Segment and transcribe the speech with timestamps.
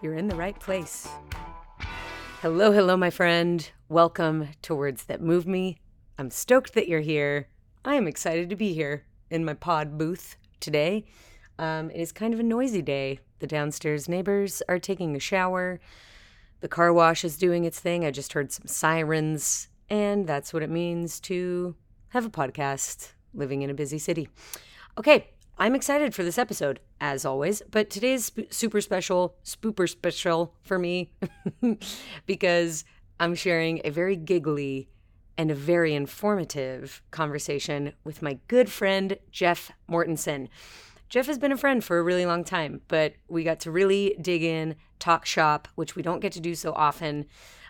[0.00, 1.08] you're in the right place.
[2.40, 3.70] Hello, hello, my friend.
[3.88, 5.78] Welcome to Words That Move Me.
[6.18, 7.48] I'm stoked that you're here.
[7.84, 11.04] I am excited to be here in my pod booth today.
[11.58, 13.20] Um, it is kind of a noisy day.
[13.38, 15.80] The downstairs neighbors are taking a shower.
[16.60, 18.04] The car wash is doing its thing.
[18.04, 21.74] I just heard some sirens, and that's what it means to
[22.10, 24.28] have a podcast living in a busy city.
[24.98, 25.28] Okay,
[25.58, 30.78] I'm excited for this episode, as always, but today's sp- super special, spooper special for
[30.78, 31.10] me
[32.26, 32.84] because
[33.18, 34.90] I'm sharing a very giggly
[35.38, 40.48] and a very informative conversation with my good friend, Jeff Mortensen.
[41.08, 44.14] Jeff has been a friend for a really long time, but we got to really
[44.20, 47.24] dig in, talk shop, which we don't get to do so often.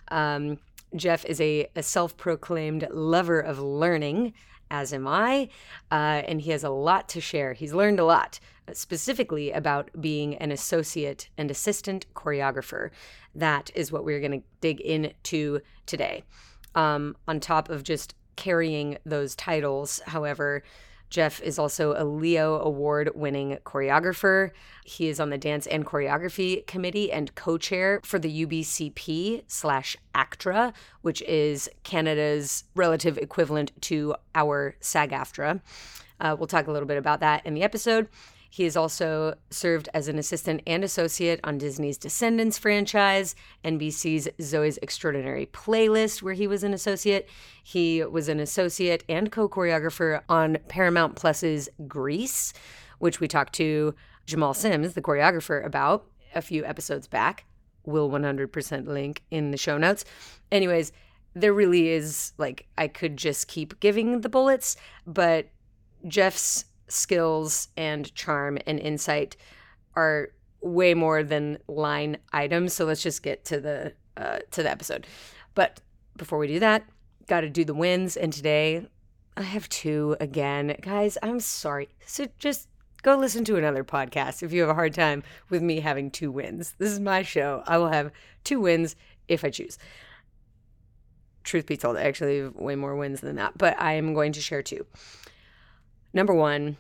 [0.08, 0.58] Um,
[0.96, 4.32] Jeff is a, a self proclaimed lover of learning
[4.70, 5.48] as am I.
[5.90, 7.52] Uh, and he has a lot to share.
[7.52, 8.40] He's learned a lot,
[8.72, 12.90] specifically about being an associate and assistant choreographer.
[13.34, 16.24] That is what we're going to dig into today.
[16.74, 20.62] Um, on top of just carrying those titles, however,
[21.10, 24.50] Jeff is also a Leo Award winning choreographer.
[24.84, 29.96] He is on the Dance and Choreography Committee and co chair for the UBCP slash
[30.14, 35.60] ACTRA, which is Canada's relative equivalent to our SAG AFTRA.
[36.20, 38.08] Uh, we'll talk a little bit about that in the episode.
[38.56, 44.78] He has also served as an assistant and associate on Disney's Descendants franchise, NBC's Zoey's
[44.80, 47.28] Extraordinary Playlist, where he was an associate.
[47.62, 52.54] He was an associate and co choreographer on Paramount Plus's Grease,
[52.98, 53.94] which we talked to
[54.24, 57.44] Jamal Sims, the choreographer, about a few episodes back.
[57.84, 60.06] Will 100% link in the show notes.
[60.50, 60.92] Anyways,
[61.34, 65.50] there really is like, I could just keep giving the bullets, but
[66.08, 69.36] Jeff's skills and charm and insight
[69.94, 70.30] are
[70.60, 72.72] way more than line items.
[72.72, 75.06] So let's just get to the uh, to the episode.
[75.54, 75.80] But
[76.16, 76.84] before we do that,
[77.26, 78.16] got to do the wins.
[78.16, 78.86] And today
[79.36, 81.18] I have two again, guys.
[81.22, 81.88] I'm sorry.
[82.06, 82.68] So just
[83.02, 86.30] go listen to another podcast if you have a hard time with me having two
[86.30, 86.74] wins.
[86.78, 87.62] This is my show.
[87.66, 88.10] I will have
[88.44, 88.96] two wins
[89.28, 89.78] if I choose.
[91.44, 94.32] Truth be told, I actually have way more wins than that, but I am going
[94.32, 94.84] to share two.
[96.16, 96.78] Number one,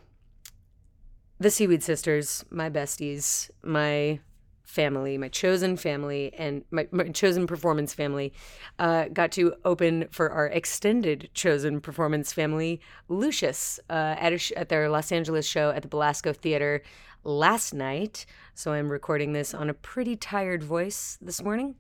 [1.38, 4.20] the Seaweed Sisters, my besties, my
[4.64, 8.32] family, my chosen family, and my, my chosen performance family
[8.78, 12.80] uh, got to open for our extended chosen performance family,
[13.10, 16.80] Lucius, uh, at, sh- at their Los Angeles show at the Belasco Theater
[17.22, 18.24] last night.
[18.54, 21.74] So I'm recording this on a pretty tired voice this morning.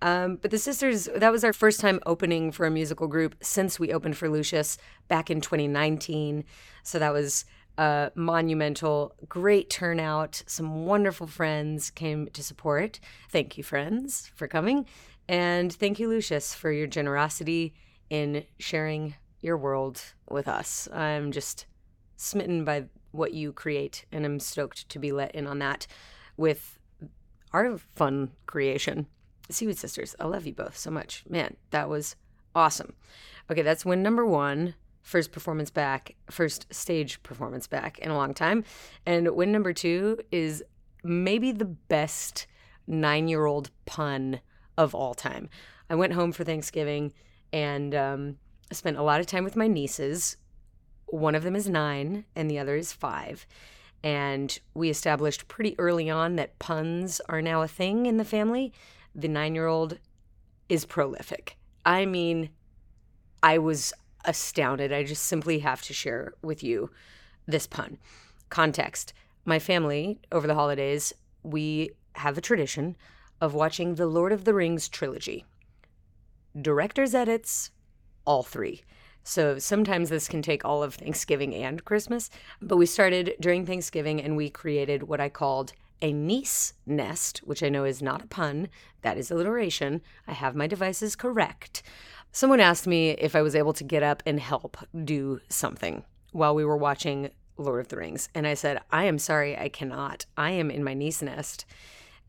[0.00, 3.80] Um, but the sisters, that was our first time opening for a musical group since
[3.80, 4.78] we opened for Lucius
[5.08, 6.44] back in 2019.
[6.84, 7.44] So that was
[7.78, 10.42] uh, monumental, great turnout.
[10.46, 13.00] Some wonderful friends came to support.
[13.30, 14.86] Thank you, friends, for coming.
[15.28, 17.74] And thank you, Lucius, for your generosity
[18.08, 20.88] in sharing your world with us.
[20.92, 21.66] I'm just
[22.16, 25.86] smitten by what you create, and I'm stoked to be let in on that
[26.36, 26.78] with
[27.52, 29.06] our fun creation.
[29.50, 31.24] Seaweed Sisters, I love you both so much.
[31.28, 32.16] Man, that was
[32.54, 32.94] awesome.
[33.50, 38.34] Okay, that's win number one, first performance back, first stage performance back in a long
[38.34, 38.64] time.
[39.06, 40.62] And win number two is
[41.02, 42.46] maybe the best
[42.86, 44.40] nine year old pun
[44.76, 45.48] of all time.
[45.88, 47.12] I went home for Thanksgiving
[47.52, 48.36] and um,
[48.72, 50.36] spent a lot of time with my nieces.
[51.06, 53.46] One of them is nine and the other is five.
[54.04, 58.72] And we established pretty early on that puns are now a thing in the family
[59.14, 59.98] the nine year old
[60.68, 61.56] is prolific.
[61.84, 62.50] I mean,
[63.42, 63.92] I was
[64.24, 64.92] astounded.
[64.92, 66.90] I just simply have to share with you
[67.46, 67.98] this pun.
[68.50, 69.12] Context
[69.44, 71.12] My family, over the holidays,
[71.42, 72.96] we have a tradition
[73.40, 75.44] of watching the Lord of the Rings trilogy.
[76.60, 77.70] Director's edits,
[78.26, 78.82] all three.
[79.22, 82.30] So sometimes this can take all of Thanksgiving and Christmas.
[82.60, 87.62] But we started during Thanksgiving and we created what I called a niece nest, which
[87.62, 88.68] I know is not a pun,
[89.02, 90.00] that is alliteration.
[90.26, 91.82] I have my devices correct.
[92.32, 96.54] Someone asked me if I was able to get up and help do something while
[96.54, 98.28] we were watching Lord of the Rings.
[98.34, 100.26] And I said, I am sorry, I cannot.
[100.36, 101.64] I am in my niece nest.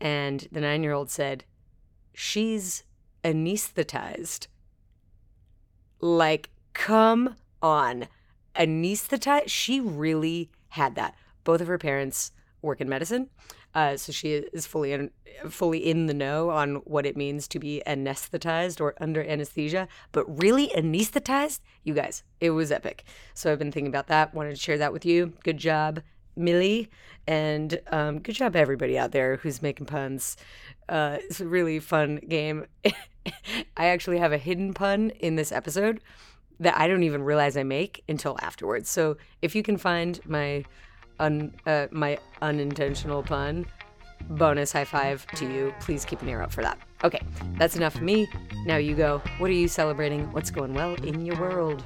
[0.01, 1.44] And the nine year old said,
[2.13, 2.83] She's
[3.24, 4.48] anesthetized.
[6.01, 8.07] Like, come on.
[8.56, 9.44] Anesthetized?
[9.48, 11.16] She really had that.
[11.44, 12.31] Both of her parents
[12.62, 13.30] work in medicine.
[13.75, 15.12] Uh, so she is fully in,
[15.50, 19.88] fully in the know on what it means to be anesthetized or under anesthesia.
[20.12, 23.04] But really anesthetized, you guys, it was epic.
[23.33, 24.33] So I've been thinking about that.
[24.33, 25.33] Wanted to share that with you.
[25.44, 26.01] Good job,
[26.36, 26.89] Millie,
[27.27, 30.36] and um, good job everybody out there who's making puns.
[30.88, 32.66] Uh, it's a really fun game.
[33.77, 36.01] I actually have a hidden pun in this episode
[36.60, 38.89] that I don't even realize I make until afterwards.
[38.89, 40.66] So if you can find my
[41.19, 43.66] un, uh, my unintentional pun,
[44.30, 45.74] bonus high five to you.
[45.80, 46.77] Please keep an ear out for that.
[47.04, 47.21] Okay,
[47.57, 48.27] that's enough of me.
[48.66, 49.21] Now you go.
[49.38, 50.31] What are you celebrating?
[50.31, 51.83] What's going well in your world?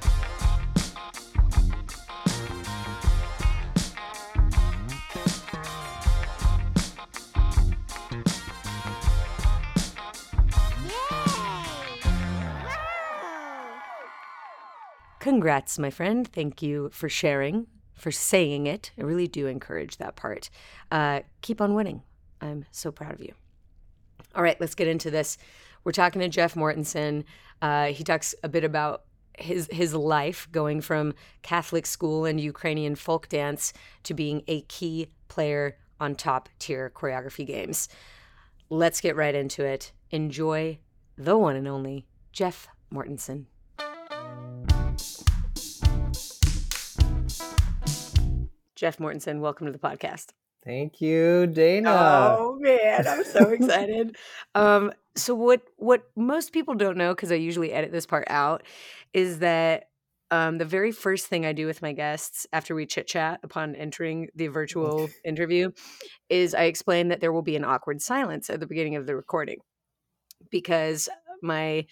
[15.20, 16.28] Congrats, my friend.
[16.28, 17.66] Thank you for sharing,
[18.04, 18.90] for saying it.
[18.98, 20.50] I really do encourage that part.
[20.90, 22.02] Uh, keep on winning.
[22.38, 23.32] I'm so proud of you.
[24.34, 25.38] All right, let's get into this.
[25.84, 27.24] We're talking to Jeff Mortensen.
[27.62, 29.04] Uh, he talks a bit about
[29.38, 33.72] his his life going from Catholic school and Ukrainian folk dance
[34.02, 37.88] to being a key player on top tier choreography games.
[38.68, 39.92] Let's get right into it.
[40.10, 40.78] Enjoy
[41.16, 43.46] the one and only Jeff Mortensen.
[48.84, 50.26] Jeff Mortensen, welcome to the podcast.
[50.62, 52.36] Thank you, Dana.
[52.38, 54.14] Oh man, I'm so excited.
[54.54, 58.62] um, so what what most people don't know, because I usually edit this part out,
[59.14, 59.88] is that
[60.30, 63.74] um, the very first thing I do with my guests after we chit chat upon
[63.74, 65.70] entering the virtual interview
[66.28, 69.16] is I explain that there will be an awkward silence at the beginning of the
[69.16, 69.60] recording
[70.50, 71.08] because
[71.40, 71.86] my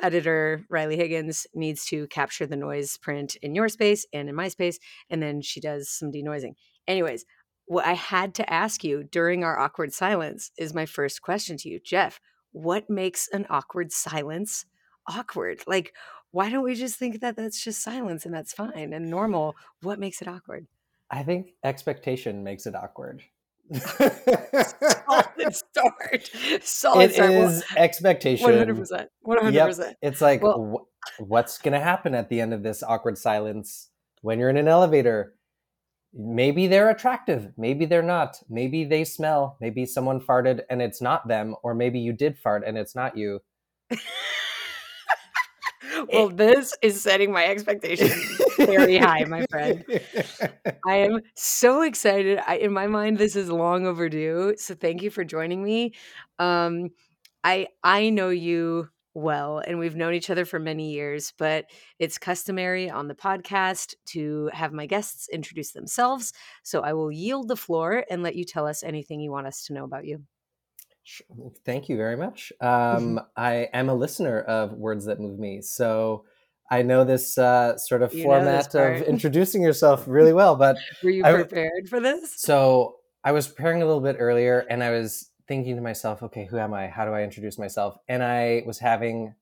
[0.00, 4.48] editor Riley Higgins needs to capture the noise print in your space and in my
[4.48, 4.78] space,
[5.10, 6.54] and then she does some denoising.
[6.86, 7.24] Anyways,
[7.66, 11.68] what I had to ask you during our awkward silence is my first question to
[11.68, 12.20] you, Jeff.
[12.52, 14.66] What makes an awkward silence
[15.08, 15.62] awkward?
[15.66, 15.94] Like,
[16.32, 19.54] why don't we just think that that's just silence and that's fine and normal?
[19.82, 20.66] What makes it awkward?
[21.10, 23.22] I think expectation makes it awkward.
[23.72, 26.30] Solid start.
[26.62, 27.30] Solid it start.
[27.30, 28.44] is expectation.
[28.44, 29.08] One hundred percent.
[29.22, 29.96] One hundred percent.
[30.02, 30.86] It's like, Well-
[31.18, 33.90] wh- what's going to happen at the end of this awkward silence
[34.22, 35.34] when you're in an elevator?
[36.14, 37.52] Maybe they're attractive.
[37.56, 38.36] Maybe they're not.
[38.50, 39.56] Maybe they smell.
[39.62, 41.54] Maybe someone farted and it's not them.
[41.62, 43.40] Or maybe you did fart and it's not you.
[46.12, 48.14] Well, this is setting my expectations
[48.58, 49.84] very high, my friend.
[50.86, 52.40] I am so excited.
[52.46, 54.54] I, in my mind, this is long overdue.
[54.56, 55.92] So thank you for joining me.
[56.38, 56.90] Um,
[57.44, 61.32] I I know you well, and we've known each other for many years.
[61.38, 61.66] But
[61.98, 66.32] it's customary on the podcast to have my guests introduce themselves.
[66.62, 69.64] So I will yield the floor and let you tell us anything you want us
[69.66, 70.24] to know about you.
[71.04, 71.22] Sh-
[71.64, 72.52] Thank you very much.
[72.60, 75.60] Um, I am a listener of Words That Move Me.
[75.60, 76.24] So
[76.70, 80.56] I know this uh, sort of You format of introducing yourself really well.
[80.56, 82.40] But Were you I- prepared for this?
[82.40, 86.44] so I was preparing a little bit earlier and I was thinking to myself, okay,
[86.46, 86.86] who am I?
[86.88, 87.96] How do I introduce myself?
[88.08, 89.34] And I was having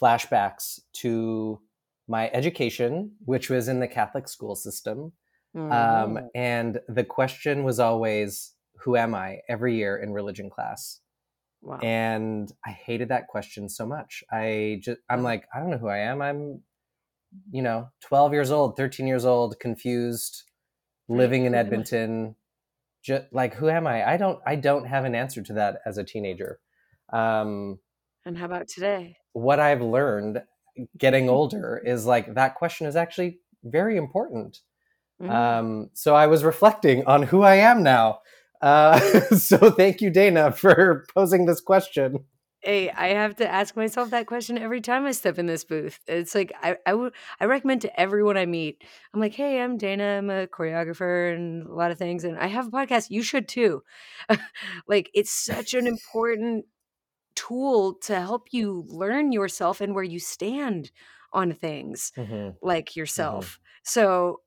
[0.00, 1.60] flashbacks to
[2.08, 5.12] my education, which was in the Catholic school system.
[5.54, 6.28] Um, Mhm.
[6.34, 11.00] and the question was always, who am I every year in religion class?
[11.62, 11.78] wow.
[11.82, 14.22] and I hated that question so much.
[14.30, 16.22] I just I'm like I don't know who I am.
[16.22, 16.62] I'm
[17.50, 20.44] you know 12 years old, 13 years old, confused,
[21.08, 21.66] living in who am I?
[21.66, 22.36] Edmonton.
[23.02, 24.08] Just like who am I?
[24.08, 26.60] I don't I don't have an answer to that as a teenager.
[27.12, 27.78] Um,
[28.24, 29.16] and how about today?
[29.32, 30.42] what I've learned
[30.96, 34.60] getting older is like that question is actually very important.
[35.20, 35.30] Mhm.
[35.30, 38.20] Um, so I was reflecting on who I am now.
[38.60, 39.00] Uh,
[39.36, 42.24] so thank you, Dana, for posing this question.
[42.60, 46.00] Hey, I have to ask myself that question every time I step in this booth.
[46.08, 48.82] It's like I I would I recommend to everyone I meet.
[49.14, 50.18] I'm like, hey, I'm Dana.
[50.18, 53.10] I'm a choreographer and a lot of things, and I have a podcast.
[53.10, 53.82] You should too.
[54.88, 56.64] like, it's such an important
[57.36, 60.90] tool to help you learn yourself and where you stand
[61.32, 62.12] on things
[62.62, 63.60] like yourself.
[63.84, 64.40] So,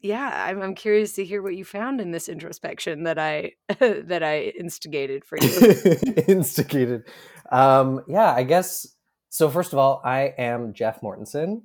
[0.00, 4.22] yeah, I'm I'm curious to hear what you found in this introspection that I that
[4.22, 5.94] I instigated for you.
[6.28, 7.04] Instigated.
[7.50, 8.86] Um, yeah, I guess.
[9.28, 11.62] So first of all, I am Jeff Mortensen.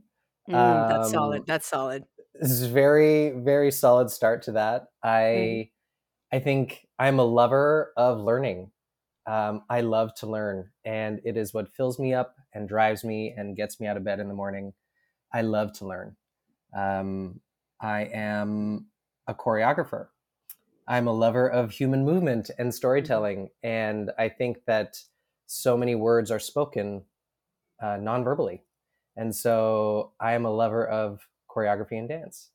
[0.49, 1.39] Mm, that's solid.
[1.39, 2.03] Um, That's solid.
[2.39, 4.87] This is very, very solid start to that.
[5.03, 5.69] I
[6.31, 8.71] I think I'm a lover of learning.
[9.25, 13.33] Um, I love to learn, and it is what fills me up and drives me
[13.35, 14.73] and gets me out of bed in the morning.
[15.33, 16.15] I love to learn.
[16.77, 17.39] Um,
[17.82, 18.88] I am
[19.27, 20.08] a choreographer.
[20.88, 25.01] I'm a lover of human movement and storytelling, and I think that
[25.48, 27.03] so many words are spoken
[27.82, 28.63] uh, non-verbally,
[29.15, 32.51] and so I am a lover of choreography and dance.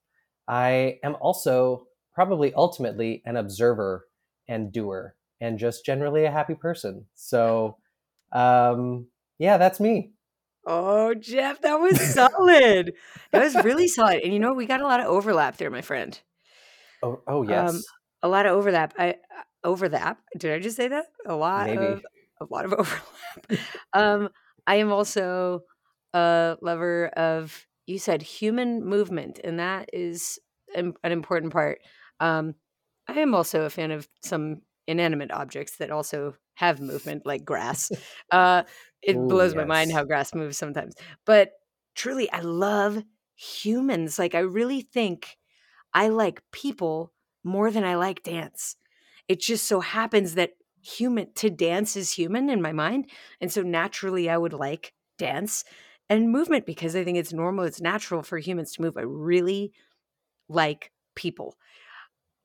[0.47, 4.07] I am also probably ultimately an observer
[4.49, 7.07] and doer and just generally a happy person.
[7.15, 7.79] So,
[8.33, 9.07] um,
[9.39, 10.13] yeah, that's me.
[10.67, 12.93] Oh, Jeff, that was solid.
[13.33, 14.23] that was really solid.
[14.23, 16.19] And you know, we got a lot of overlap there, my friend.
[17.03, 17.75] Oh, oh yes.
[17.75, 17.83] Um,
[18.23, 18.95] a lot of overlap.
[18.99, 20.19] I uh, overlap.
[20.37, 21.07] Did I just say that?
[21.27, 21.85] A lot Maybe.
[21.85, 22.05] of
[22.41, 23.61] a lot of overlap.
[23.93, 24.29] um,
[24.67, 25.63] I am also
[26.13, 30.39] a lover of you said human movement, and that is
[30.75, 31.81] an, an important part.
[32.21, 32.55] Um,
[33.09, 37.91] I am also a fan of some inanimate objects that also have movement, like grass.
[38.31, 38.63] Uh,
[39.03, 39.57] it Ooh, blows yes.
[39.57, 40.95] my mind how grass moves sometimes.
[41.25, 41.53] But
[41.97, 43.03] truly, I love
[43.35, 44.19] humans.
[44.21, 45.37] Like, I really think
[45.95, 47.13] I like people
[47.45, 48.77] more than I like dance.
[49.29, 50.53] It just so happens that
[50.83, 53.11] human to dance is human in my mind.
[53.41, 55.65] And so naturally, I would like dance
[56.09, 58.97] and movement because I think it's normal, it's natural for humans to move.
[58.97, 59.73] I really
[60.49, 61.57] like people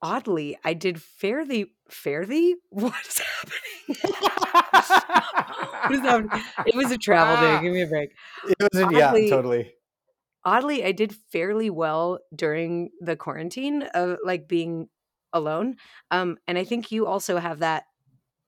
[0.06, 2.56] oddly, I did fairly fairly.
[2.70, 4.14] What is happening?
[5.82, 6.44] what is happening?
[6.66, 7.64] It was a travel day.
[7.64, 8.10] Give me a break.
[8.48, 9.74] It was oddly, yeah, totally.
[10.44, 14.90] Oddly, I did fairly well during the quarantine of like being
[15.34, 15.78] alone.
[16.12, 17.86] Um, and I think you also have that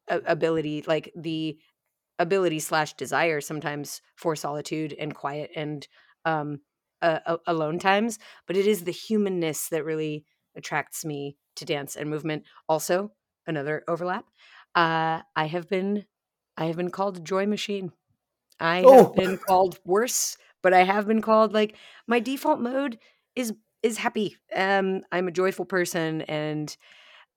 [0.08, 1.58] ability, like the
[2.20, 5.88] ability slash desire sometimes for solitude and quiet and
[6.24, 6.60] um,
[7.02, 8.20] uh, alone times.
[8.46, 10.24] But it is the humanness that really
[10.56, 12.44] attracts me to dance and movement.
[12.68, 13.12] Also,
[13.46, 14.26] another overlap.
[14.76, 16.06] Uh, I have been
[16.58, 17.92] I have been called a joy machine.
[18.60, 19.06] I oh.
[19.06, 21.76] have been called worse, but I have been called like
[22.08, 22.98] my default mode
[23.36, 24.38] is is happy.
[24.56, 26.76] Um, I'm a joyful person, and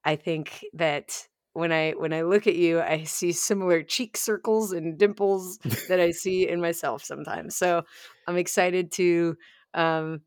[0.05, 4.73] I think that when I when I look at you, I see similar cheek circles
[4.73, 5.59] and dimples
[5.89, 7.57] that I see in myself sometimes.
[7.57, 7.83] So
[8.27, 9.37] I'm excited to
[9.75, 10.23] um,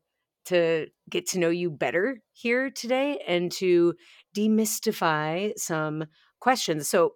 [0.46, 3.94] to get to know you better here today and to
[4.36, 6.04] demystify some
[6.40, 6.88] questions.
[6.88, 7.14] So,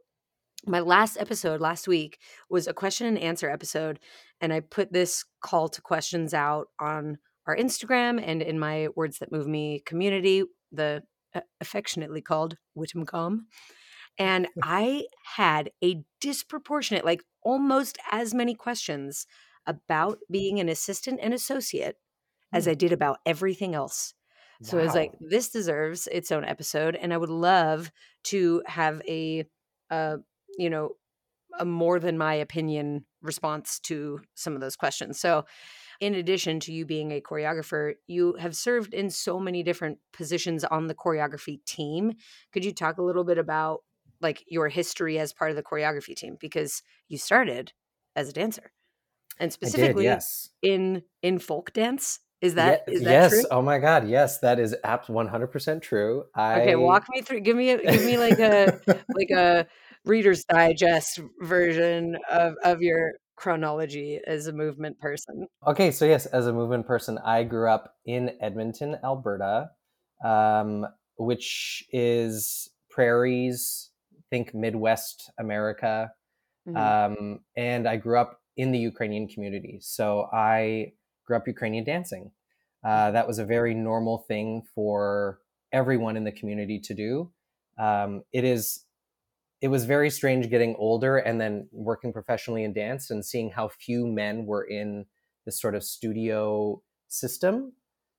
[0.67, 2.19] my last episode last week
[2.51, 4.01] was a question and answer episode,
[4.41, 9.19] and I put this call to questions out on our Instagram and in my Words
[9.19, 10.43] That Move Me community,
[10.73, 11.03] the
[11.35, 13.41] uh, affectionately called Whittam
[14.19, 15.05] And I
[15.37, 19.27] had a disproportionate, like almost as many questions
[19.67, 21.97] about being an assistant and associate
[22.53, 22.71] as hmm.
[22.71, 24.15] I did about everything else.
[24.63, 24.83] So wow.
[24.83, 27.93] I was like, this deserves its own episode, and I would love
[28.25, 29.45] to have a,
[29.91, 30.17] uh,
[30.59, 30.97] you know,
[31.59, 35.19] a more than my opinion response to some of those questions.
[35.21, 35.45] So,
[36.01, 40.63] in addition to you being a choreographer, you have served in so many different positions
[40.65, 42.13] on the choreography team.
[42.53, 43.81] Could you talk a little bit about
[44.21, 47.73] like your history as part of the choreography team because you started
[48.17, 48.73] as a dancer
[49.39, 50.51] and specifically did, yes.
[50.63, 53.31] in in folk dance is that yeah, is that yes?
[53.31, 53.45] True?
[53.51, 54.09] Oh my God!
[54.09, 56.25] Yes, that is apt one hundred percent true.
[56.35, 56.61] I...
[56.61, 57.41] Okay, walk me through.
[57.41, 58.81] Give me a, give me like a
[59.15, 59.67] like a
[60.05, 65.47] Reader's Digest version of of your chronology as a movement person.
[65.67, 69.71] Okay, so yes, as a movement person, I grew up in Edmonton, Alberta,
[70.25, 73.91] um, which is prairies.
[74.31, 76.13] Think Midwest America,
[76.69, 76.77] mm-hmm.
[76.77, 79.79] um, and I grew up in the Ukrainian community.
[79.81, 80.93] So I
[81.29, 82.33] grew up Ukrainian dancing.
[82.83, 85.41] Uh, that was a very normal thing for
[85.73, 87.31] everyone in the community to do.
[87.79, 88.85] Um, it is
[89.61, 93.69] it was very strange getting older and then working professionally in dance and seeing how
[93.69, 95.07] few men were in
[95.45, 97.73] this sort of studio system.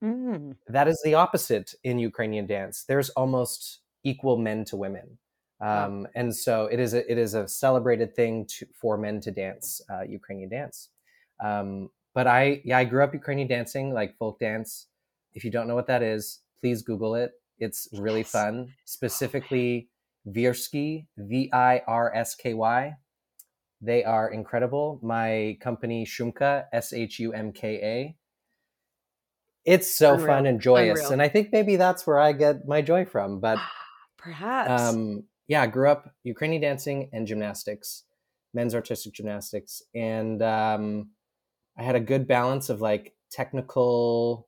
[0.04, 0.58] Mm.
[0.68, 2.84] That is the opposite in Ukrainian dance.
[2.86, 5.18] There's almost equal men to women.
[5.62, 6.08] Um.
[6.16, 9.82] And so it is a, it is a celebrated thing to, for men to dance
[9.90, 10.90] uh, Ukrainian dance.
[11.42, 11.90] Um,
[12.20, 14.88] but I yeah I grew up Ukrainian dancing like folk dance.
[15.32, 17.32] If you don't know what that is, please Google it.
[17.60, 18.32] It's really yes.
[18.32, 18.74] fun.
[18.84, 19.88] Specifically,
[20.28, 22.98] Virsky V I R S K Y.
[23.80, 25.00] They are incredible.
[25.02, 28.18] My company Shumka S H U M K A.
[29.64, 30.28] It's so Unreal.
[30.28, 31.14] fun and joyous, Unreal.
[31.14, 33.40] and I think maybe that's where I get my joy from.
[33.40, 33.60] But
[34.18, 38.04] perhaps, um, yeah, I grew up Ukrainian dancing and gymnastics,
[38.54, 41.12] men's artistic gymnastics, and um,
[41.80, 44.48] I had a good balance of like technical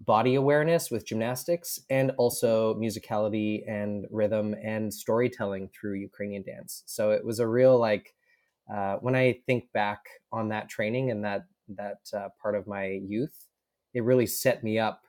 [0.00, 6.82] body awareness with gymnastics and also musicality and rhythm and storytelling through Ukrainian dance.
[6.86, 8.14] So it was a real like
[8.72, 10.00] uh, when I think back
[10.32, 11.44] on that training and that
[11.76, 13.46] that uh, part of my youth,
[13.94, 15.04] it really set me up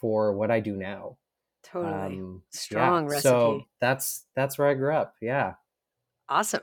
[0.00, 1.16] for what I do now.
[1.62, 3.10] Totally um, strong yeah.
[3.10, 3.28] recipe.
[3.28, 5.14] So that's that's where I grew up.
[5.20, 5.54] Yeah.
[6.28, 6.62] Awesome.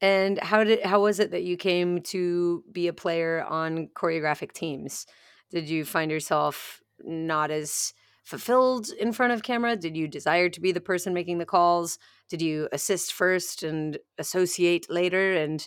[0.00, 4.52] And how did how was it that you came to be a player on choreographic
[4.52, 5.06] teams?
[5.50, 9.74] Did you find yourself not as fulfilled in front of camera?
[9.74, 11.98] Did you desire to be the person making the calls?
[12.28, 15.66] Did you assist first and associate later and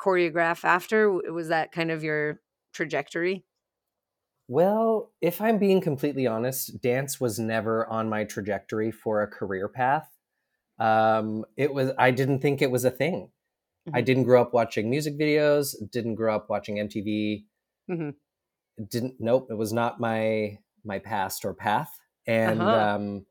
[0.00, 1.10] choreograph after?
[1.10, 2.40] Was that kind of your
[2.72, 3.44] trajectory?
[4.48, 9.68] Well, if I'm being completely honest, dance was never on my trajectory for a career
[9.68, 10.10] path.
[10.78, 13.30] Um, it was I didn't think it was a thing.
[13.90, 13.96] Mm-hmm.
[13.96, 17.44] I didn't grow up watching music videos, didn't grow up watching MTV.
[17.90, 18.10] Mm-hmm.
[18.88, 21.90] Didn't nope, it was not my my past or path.
[22.26, 22.94] And uh-huh.
[22.96, 23.26] um,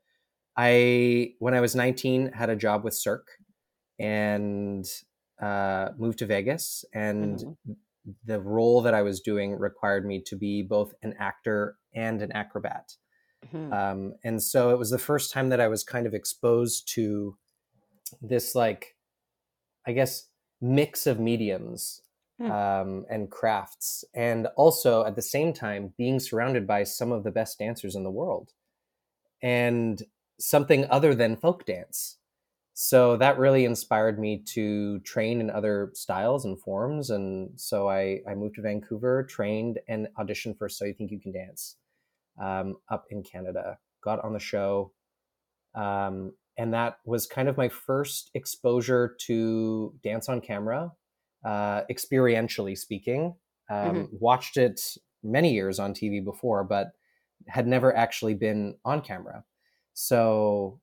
[0.56, 3.30] I, when I was 19, had a job with Cirque
[3.98, 4.86] and
[5.40, 6.84] uh, moved to Vegas.
[6.92, 7.72] And mm-hmm.
[8.24, 12.32] the role that I was doing required me to be both an actor and an
[12.32, 12.96] acrobat.
[13.46, 13.72] Mm-hmm.
[13.72, 17.36] Um, and so it was the first time that I was kind of exposed to
[18.20, 18.96] this, like,
[19.86, 20.26] I guess,
[20.60, 22.02] mix of mediums
[22.40, 22.50] Hmm.
[22.50, 27.30] um, and crafts, and also at the same time being surrounded by some of the
[27.30, 28.54] best dancers in the world,
[29.42, 30.02] and
[30.38, 32.16] something other than folk dance.
[32.72, 38.22] So that really inspired me to train in other styles and forms, and so I,
[38.26, 41.76] I moved to Vancouver, trained, and auditioned for So You Think You Can Dance
[42.40, 43.78] um, up in Canada.
[44.02, 44.92] Got on the show,
[45.74, 50.92] um, and that was kind of my first exposure to dance on camera
[51.42, 53.34] uh, experientially speaking.
[53.70, 54.04] Um, mm-hmm.
[54.20, 54.78] Watched it
[55.22, 56.88] many years on TV before, but
[57.48, 59.42] had never actually been on camera.
[59.94, 60.80] So,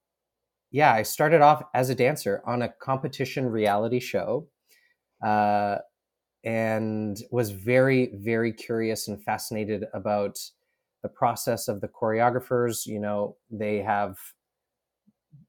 [0.71, 4.47] yeah, I started off as a dancer on a competition reality show.
[5.23, 5.77] Uh,
[6.43, 10.39] and was very, very curious and fascinated about
[11.03, 12.87] the process of the choreographers.
[12.87, 14.17] You know, they have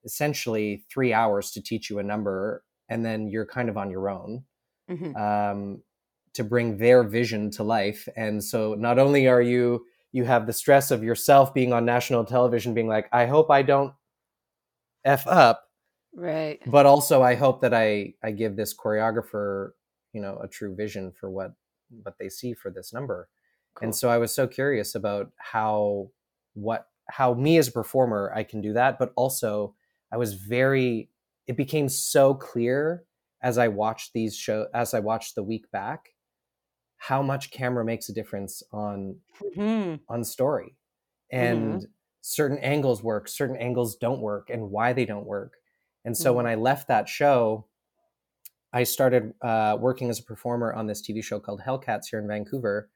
[0.05, 4.09] essentially three hours to teach you a number, and then you're kind of on your
[4.09, 4.45] own
[4.91, 5.17] mm-hmm.
[5.17, 5.83] um,
[6.35, 8.09] to bring their vision to life.
[8.17, 12.25] And so not only are you you have the stress of yourself being on national
[12.25, 13.93] television, being like, I hope I don't
[15.05, 15.65] f up,
[16.15, 16.61] right?
[16.67, 19.71] But also, I hope that I I give this choreographer,
[20.13, 21.53] you know, a true vision for what
[22.03, 23.29] what they see for this number.
[23.75, 23.87] Cool.
[23.87, 26.11] And so I was so curious about how
[26.55, 29.75] what how me as a performer I can do that, but also
[30.13, 31.11] I was very
[31.47, 33.05] it became so clear
[33.43, 36.11] as I watched these show as I watched the week back,
[36.97, 39.97] how much camera makes a difference on mm-hmm.
[40.09, 40.77] on story,
[41.33, 41.85] and mm-hmm.
[42.21, 45.55] certain angles work, certain angles don't work, and why they don't work.
[46.05, 46.37] And so mm-hmm.
[46.37, 47.67] when I left that show,
[48.73, 52.29] I started uh, working as a performer on this TV show called Hellcats here in
[52.29, 52.91] Vancouver,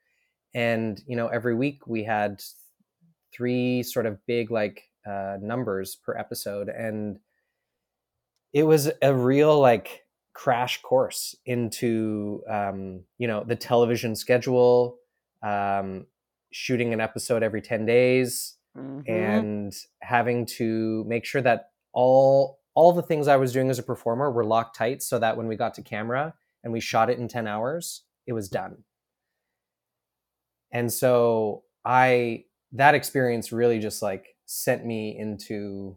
[0.55, 2.43] and you know every week we had
[3.33, 7.19] three sort of big like uh, numbers per episode, and
[8.53, 10.03] it was a real like
[10.35, 14.99] crash course into um, you know the television schedule
[15.43, 16.07] um,
[16.53, 19.11] shooting an episode every 10 days mm-hmm.
[19.11, 23.83] and having to make sure that all all the things i was doing as a
[23.83, 26.35] performer were locked tight so that when we got to camera
[26.65, 28.79] and we shot it in 10 hours it was done
[30.71, 35.97] and so i that experience really just like sent me into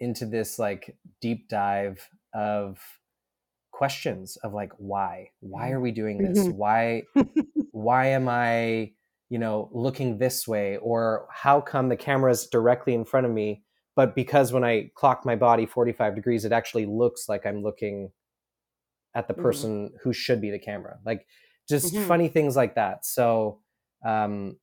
[0.00, 2.78] into this like deep dive of
[3.72, 6.56] questions of like why why are we doing this mm-hmm.
[6.56, 7.02] why
[7.70, 8.90] why am i
[9.28, 13.62] you know looking this way or how come the camera's directly in front of me
[13.94, 18.10] but because when i clock my body 45 degrees it actually looks like i'm looking
[19.14, 19.42] at the mm-hmm.
[19.42, 19.96] person mm-hmm.
[20.02, 21.24] who should be the camera like
[21.68, 22.08] just mm-hmm.
[22.08, 23.60] funny things like that so
[24.06, 24.56] um,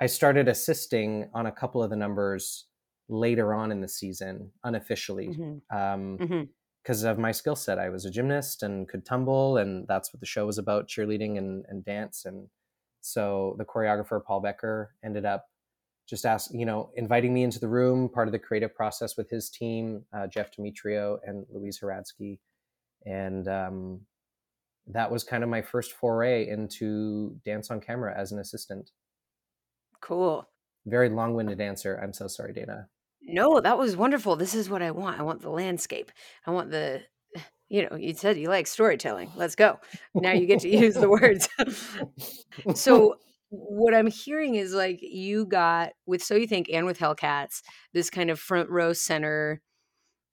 [0.00, 2.66] i started assisting on a couple of the numbers
[3.08, 5.76] later on in the season unofficially mm-hmm.
[5.76, 6.42] um, mm-hmm
[6.82, 7.78] because of my skill set.
[7.78, 11.38] I was a gymnast and could tumble, and that's what the show was about cheerleading
[11.38, 12.24] and, and dance.
[12.24, 12.48] And
[13.00, 15.46] so the choreographer, Paul Becker, ended up
[16.08, 19.30] just ask, you know, inviting me into the room, part of the creative process with
[19.30, 22.40] his team, uh, Jeff Demetrio and Louise Hradsky.
[23.06, 24.00] And um,
[24.88, 28.90] that was kind of my first foray into dance on camera as an assistant.
[30.00, 30.46] Cool.
[30.86, 32.00] Very long winded answer.
[32.02, 32.88] I'm so sorry, Dana.
[33.22, 34.36] No, that was wonderful.
[34.36, 35.20] This is what I want.
[35.20, 36.10] I want the landscape.
[36.46, 37.02] I want the
[37.68, 39.30] you know, you said you like storytelling.
[39.36, 39.78] Let's go.
[40.14, 41.48] Now you get to use the words.
[42.74, 43.16] so
[43.50, 48.10] what I'm hearing is like you got with So You Think and with Hellcats this
[48.10, 49.60] kind of front row center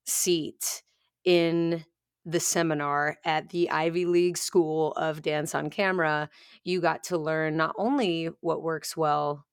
[0.05, 0.83] seat
[1.25, 1.83] in
[2.25, 6.29] the seminar at the Ivy League School of Dance on Camera.
[6.63, 9.46] You got to learn not only what works well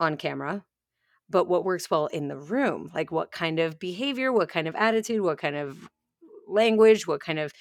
[0.00, 0.64] on camera,
[1.28, 2.90] but what works well in the room.
[2.94, 5.88] Like what kind of behavior, what kind of attitude, what kind of
[6.48, 7.52] language, what kind of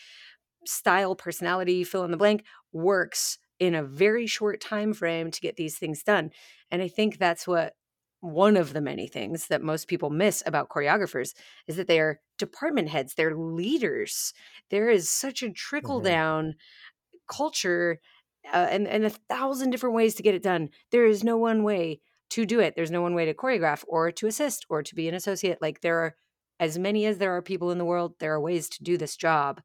[0.65, 5.56] style, personality, fill in the blank works in a very short time frame to get
[5.56, 6.32] these things done.
[6.71, 7.76] And I think that's what
[8.21, 11.36] one of the many things that most people miss about choreographers
[11.67, 14.34] is that they are department heads, they're leaders.
[14.71, 16.02] There is such a trickle Mhm.
[16.02, 16.56] down
[17.30, 18.00] culture
[18.54, 20.69] uh, and, and a thousand different ways to get it done.
[20.91, 22.75] There is no one way to do it.
[22.75, 25.59] There's no one way to choreograph or to assist or to be an associate.
[25.61, 26.15] Like there are
[26.59, 29.15] as many as there are people in the world, there are ways to do this
[29.15, 29.61] job.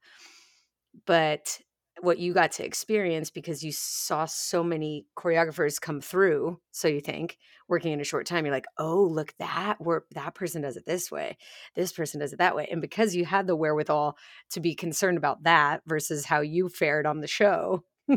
[1.06, 1.60] But
[2.02, 7.00] what you got to experience because you saw so many choreographers come through, so you
[7.00, 7.36] think,
[7.68, 10.86] working in a short time, you're like, oh, look, that work that person does it
[10.86, 11.36] this way,
[11.76, 12.68] this person does it that way.
[12.70, 14.16] And because you had the wherewithal
[14.50, 17.84] to be concerned about that versus how you fared on the show,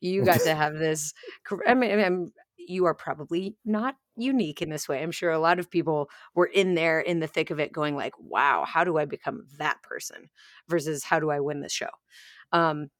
[0.00, 0.24] you mm.
[0.24, 1.14] got to have this.
[1.66, 2.32] I mean, I mean,
[2.68, 5.02] you are probably not unique in this way.
[5.02, 7.96] I'm sure a lot of people were in there in the thick of it going
[7.96, 10.28] like, wow, how do I become that person
[10.68, 11.90] versus how do I win this show?
[12.52, 12.90] Um,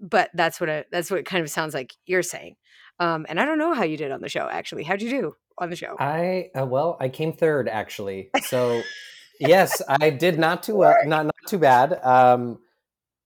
[0.00, 2.56] but that's what it, that's what it kind of sounds like you're saying.
[2.98, 4.84] Um, and I don't know how you did on the show actually.
[4.84, 5.96] How'd you do on the show?
[5.98, 8.30] I uh, well, I came third actually.
[8.42, 8.82] So
[9.40, 12.00] yes, I did not too well, not not too bad.
[12.02, 12.58] Um,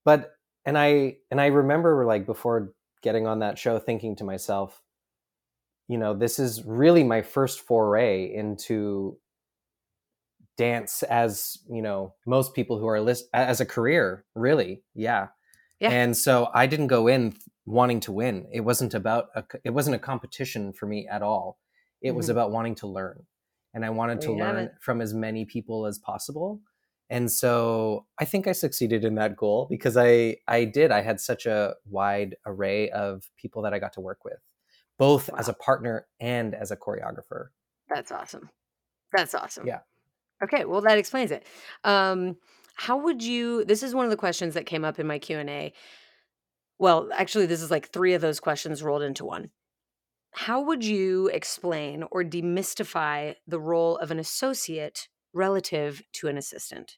[0.03, 0.33] but
[0.65, 4.81] and I and I remember like before getting on that show, thinking to myself,
[5.91, 9.17] you know, this is really my first foray into
[10.57, 15.27] dance as you know most people who are list as a career really yeah.
[15.79, 15.89] Yeah.
[15.91, 17.33] and so i didn't go in
[17.65, 18.47] wanting to win.
[18.51, 21.59] It wasn't about a, it wasn't a competition for me at all.
[22.01, 22.31] It was Mhm.
[22.31, 23.17] about wanting to learn.
[23.73, 24.71] And i wanted There to learn it.
[24.81, 26.59] from as many people as possible.
[27.09, 30.91] And so i think i succeeded in that goal because i i did.
[30.91, 34.41] I had such a wide array of people that i got to work with
[35.01, 37.47] both as a partner and as a choreographer
[37.89, 38.51] That's awesome.
[39.11, 39.65] That's awesome.
[39.65, 39.79] Yeah.
[40.43, 41.43] Okay, well that explains it.
[41.83, 42.37] Um,
[42.75, 43.65] how would you?
[43.65, 45.73] This is one of the questions that came up in my Q and A.
[46.77, 49.49] Well, actually, this is like three of those questions rolled into one.
[50.33, 56.97] How would you explain or demystify the role of an associate relative to an assistant?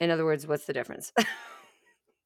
[0.00, 1.12] In other words, what's the difference?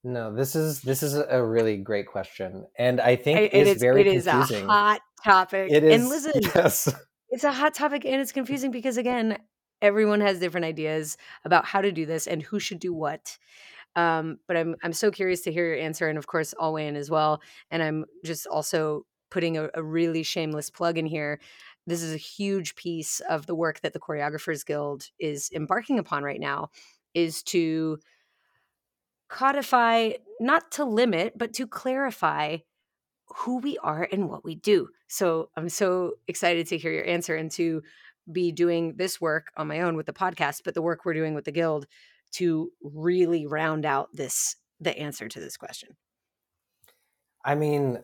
[0.05, 3.77] No, this is this is a really great question, and I think I- it is
[3.77, 5.73] is very it is a hot topic.
[5.73, 6.89] It is and listen, yes,
[7.31, 9.39] it's a hot topic and it's confusing because again
[9.83, 13.37] everyone has different ideas about how to do this and who should do what
[13.97, 17.11] um, but i'm i'm so curious to hear your answer and of course in as
[17.11, 21.41] well and i'm just also putting a, a really shameless plug in here
[21.87, 26.23] this is a huge piece of the work that the choreographers guild is embarking upon
[26.23, 26.71] right now
[27.15, 27.99] is to
[29.35, 32.59] codify not to limit but to clarify
[33.29, 34.89] who we are and what we do.
[35.09, 37.83] So I'm so excited to hear your answer and to
[38.33, 41.35] be doing this work on my own with the podcast, but the work we're doing
[41.35, 41.87] with the guild
[42.33, 45.97] to really round out this the answer to this question.
[47.45, 48.03] I mean,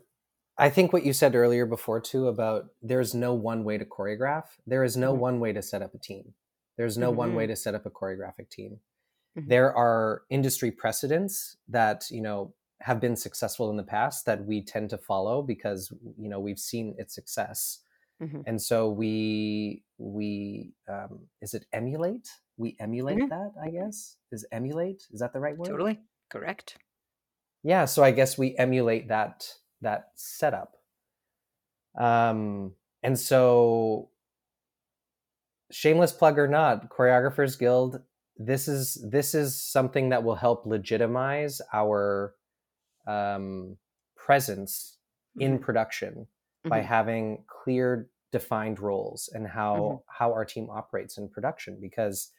[0.59, 4.47] I think what you said earlier before too about there's no one way to choreograph.
[4.66, 5.19] There is no Mhm.
[5.19, 6.35] one way to set up a team.
[6.77, 7.35] There's no one Mhm.
[7.35, 8.81] way to set up a choreographic team.
[9.38, 9.49] Mhm.
[9.49, 14.62] There are industry precedents that you know have been successful in the past that we
[14.64, 17.81] tend to follow because you know we've seen its success.
[18.23, 18.43] Mhm.
[18.47, 23.29] and so we we um, is it emulate we emulate Mhm.
[23.31, 26.77] that i guess is emulate is that the right word Totally correct.
[27.62, 29.49] yeah so i guess we emulate that
[29.81, 30.77] that setup
[31.99, 34.11] um and so
[35.71, 38.03] shameless plug or not choreographers guild
[38.40, 42.37] this is this is something that will help legitimize our
[43.07, 43.79] um
[44.16, 44.98] presence
[45.38, 45.61] in Mhm.
[45.61, 46.26] production
[46.68, 46.83] by Mhm.
[46.83, 50.00] having clear defined roles and how Mhm.
[50.09, 52.33] how our team operates in production because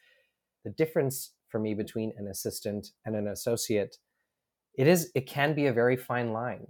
[0.64, 3.98] the difference for me between an assistant and an associate
[4.74, 6.66] it is it can be a very fine line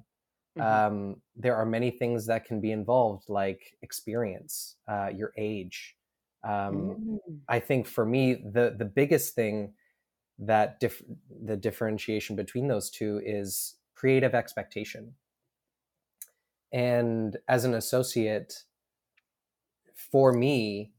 [0.57, 0.83] Mhm.
[0.83, 5.99] um, there are many things that can be involved like experience uh, your age
[6.45, 7.41] um, Mm.
[7.49, 9.75] i think for me the the biggest thing
[10.39, 11.03] that dif-
[11.45, 15.15] the differentiation between those two is creative expectation
[16.73, 18.65] and as an associate
[19.95, 20.93] for me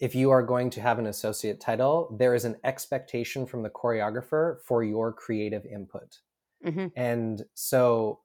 [0.00, 3.70] if you are going to have an associate title there is an expectation from the
[3.70, 6.20] choreographer for your creative input
[6.64, 6.92] Mhm.
[6.96, 8.22] and so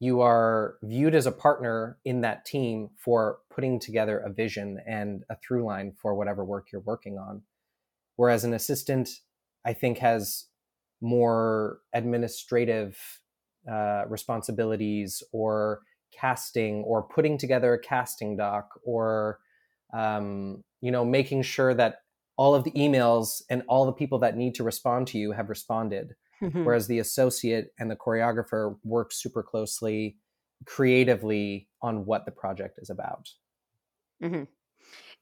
[0.00, 5.24] you are viewed as a partner in that team for putting together a vision and
[5.28, 7.42] a through line for whatever work you're working on.
[8.16, 9.08] Whereas an assistant,
[9.64, 10.46] I think, has
[11.00, 13.20] more administrative
[13.70, 15.80] uh, responsibilities or
[16.12, 19.38] casting or putting together a casting doc or
[19.92, 22.02] um, you know making sure that
[22.36, 25.48] all of the emails and all the people that need to respond to you have
[25.48, 26.64] responded mm-hmm.
[26.64, 30.16] whereas the associate and the choreographer work super closely
[30.66, 33.28] creatively on what the project is about
[34.22, 34.44] mm-hmm.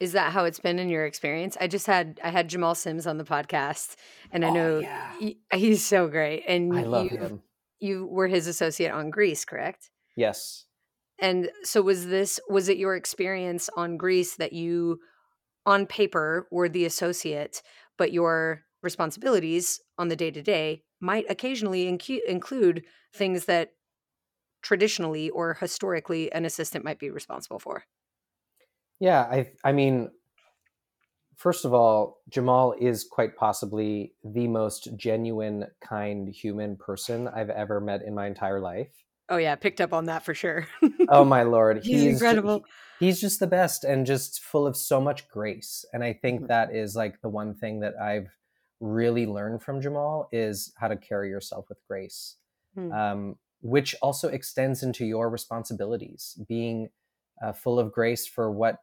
[0.01, 3.07] is that how it's been in your experience i just had i had jamal sims
[3.07, 3.97] on the podcast
[4.31, 5.13] and i oh, know yeah.
[5.19, 7.43] he, he's so great and i love you, him
[7.79, 10.65] you were his associate on Grease, correct yes
[11.19, 15.01] and so was this was it your experience on Grease that you
[15.65, 17.63] on paper were the associate
[17.99, 23.73] but your responsibilities on the day to day might occasionally incu- include things that
[24.63, 27.85] traditionally or historically an assistant might be responsible for.
[28.99, 30.11] Yeah, I I mean
[31.37, 37.81] first of all, Jamal is quite possibly the most genuine, kind human person I've ever
[37.81, 38.89] met in my entire life.
[39.29, 40.67] Oh yeah, picked up on that for sure.
[41.09, 42.65] oh my lord, he's, he's incredible.
[42.99, 45.85] He, he's just the best and just full of so much grace.
[45.93, 46.47] And I think mm-hmm.
[46.49, 48.29] that is like the one thing that I've
[48.81, 52.37] really learn from Jamal is how to carry yourself with grace,
[52.77, 52.93] mm.
[52.95, 56.91] um, which also extends into your responsibilities, being
[57.43, 58.79] uh, full of grace for what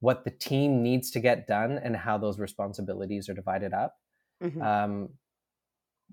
[0.00, 3.96] what the team needs to get done and how those responsibilities are divided up.
[4.42, 4.60] Mm-hmm.
[4.60, 5.08] Um,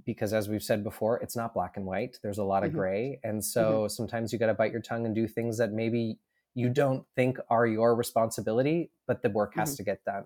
[0.06, 2.18] because as we've said before, it's not black and white.
[2.24, 2.80] There's a lot of mm-hmm.
[2.80, 3.88] gray, and so mm-hmm.
[3.90, 6.18] sometimes you got to bite your tongue and do things that maybe
[6.54, 9.78] you don't think are your responsibility, but the work has mm-hmm.
[9.78, 10.26] to get done.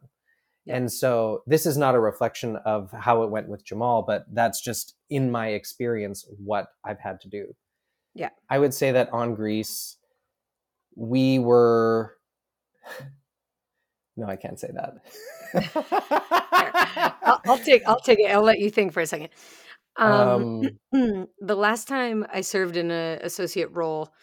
[0.67, 4.61] And so this is not a reflection of how it went with Jamal, but that's
[4.61, 7.55] just in my experience what I've had to do.
[8.15, 8.29] Yeah.
[8.49, 9.97] I would say that on Grease,
[10.95, 12.15] we were.
[14.17, 14.93] No, I can't say that.
[17.21, 17.85] I'll, I'll, take.
[17.85, 18.31] I'll take it.
[18.31, 19.27] I'll let you think for a second.
[19.97, 24.13] Um, um, the last time I served in an associate role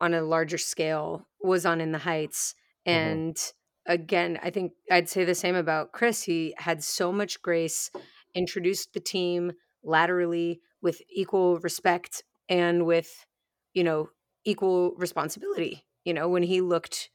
[0.00, 2.54] on a larger scale was on In the Heights,
[2.88, 2.98] mm-hmm.
[2.98, 6.22] and mm-hmm again, I think I'd say the same about Chris.
[6.22, 7.90] He had so much grace,
[8.34, 13.26] introduced the team laterally with equal respect and with,
[13.72, 14.10] you know,
[14.44, 15.84] equal responsibility.
[16.04, 17.10] You know, when he looked,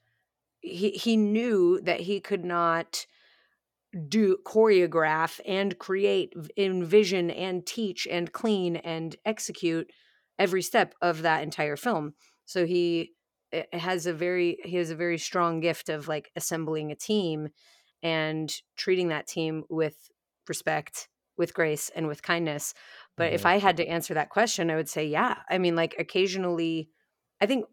[0.62, 3.06] he he knew that he could not
[4.08, 9.90] do choreograph and create, envision and teach and clean and execute
[10.38, 12.14] every step of that entire film.
[12.46, 13.14] So he
[13.74, 17.50] has a very he has a very strong gift of like assembling a team
[18.04, 19.96] and treating that team with
[20.48, 21.08] respect
[21.38, 22.74] with grace and with kindness
[23.18, 23.36] but mm-hmm.
[23.36, 26.90] if i had to answer that question i would say yeah i mean like occasionally
[27.42, 27.66] i think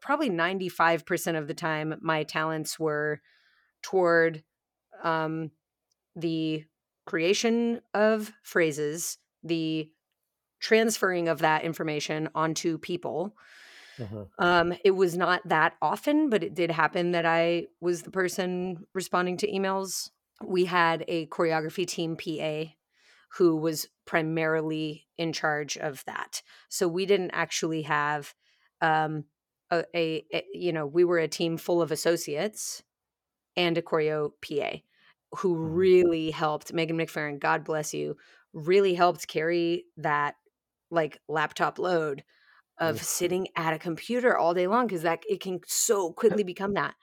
[0.00, 3.20] probably 95% of the time my talents were
[3.82, 4.42] toward
[5.02, 5.50] um
[6.14, 6.64] the
[7.04, 9.90] creation of phrases the
[10.60, 13.34] transferring of that information onto people
[14.02, 14.24] uh-huh.
[14.38, 18.86] Um, it was not that often, but it did happen that I was the person
[18.94, 20.10] responding to emails.
[20.44, 22.72] We had a choreography team PA
[23.36, 26.42] who was primarily in charge of that.
[26.68, 28.34] So we didn't actually have
[28.80, 29.24] um,
[29.70, 32.82] a, a, a, you know, we were a team full of associates
[33.56, 34.78] and a choreo PA
[35.38, 35.74] who mm-hmm.
[35.74, 38.16] really helped Megan McFerrin, God bless you,
[38.52, 40.34] really helped carry that
[40.90, 42.22] like laptop load
[42.82, 43.02] of mm.
[43.02, 46.94] sitting at a computer all day long because that it can so quickly become that.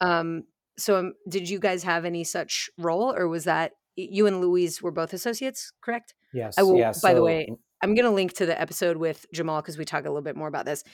[0.00, 0.44] Um,
[0.76, 4.82] so um, did you guys have any such role, or was that you and Louise
[4.82, 6.14] were both associates, correct?
[6.32, 6.58] Yes.
[6.58, 6.76] I will.
[6.76, 7.48] Yeah, by so, the way,
[7.82, 10.36] I'm going to link to the episode with Jamal because we talk a little bit
[10.36, 10.84] more about this,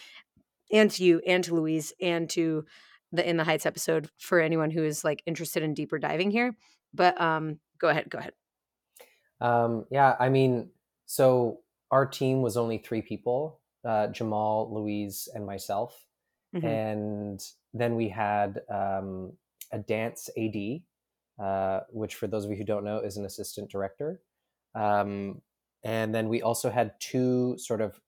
[0.71, 2.65] and to you, and to Louise, and to
[3.11, 6.57] the In the Heights episode for anyone who is like interested in deeper diving here.
[6.95, 8.09] But um, go ahead.
[8.09, 8.35] Go ahead.
[9.41, 10.71] Um, yeah, I mean,
[11.07, 16.07] so our team was only three people uh, Jamal, Louise, and myself.
[16.55, 16.67] Mm-hmm.
[16.67, 19.33] And then we had um,
[19.73, 20.81] a dance AD,
[21.43, 24.21] uh, which, for those of you who don't know, is an assistant director.
[24.75, 25.43] Um,
[25.85, 28.01] and then we also had two sort of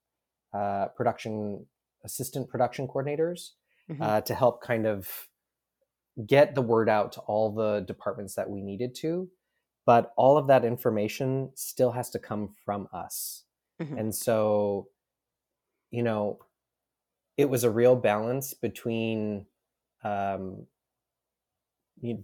[0.53, 1.67] uh, production
[2.05, 3.51] assistant production coordinators
[3.91, 4.03] mm-hmm.
[4.03, 5.09] Uh, to help kind of
[6.27, 9.29] get the word out to all the departments that we needed to.
[9.87, 13.45] But all of that information still has to come from us.
[13.81, 13.99] Mm-hmm.
[13.99, 14.89] And so
[15.93, 16.41] you know,
[17.37, 19.47] it was a real balance between
[20.03, 20.67] um,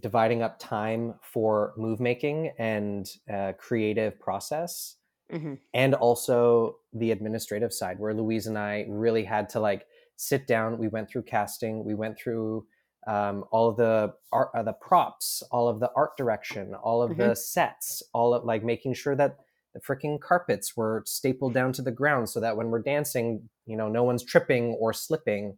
[0.01, 4.97] dividing up time for move making and uh, creative process
[5.31, 5.53] mm-hmm.
[5.73, 9.85] and also the administrative side, where Louise and I really had to like
[10.17, 10.77] sit down.
[10.77, 12.65] We went through casting, we went through
[13.07, 17.11] um, all of the art, uh, the props, all of the art direction, all of
[17.11, 17.29] mm-hmm.
[17.29, 19.37] the sets, all of like making sure that
[19.73, 23.77] the freaking carpets were stapled down to the ground so that when we're dancing, you
[23.77, 25.57] know, no one's tripping or slipping.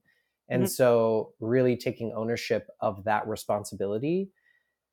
[0.50, 0.70] And mm-hmm.
[0.70, 4.30] so, really taking ownership of that responsibility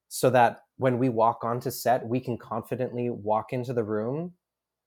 [0.09, 4.35] so that when we walk onto set, we can confidently walk into the room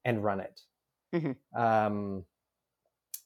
[0.05, 0.61] and run it.
[1.13, 1.61] Mm-hmm.
[1.61, 2.25] Um,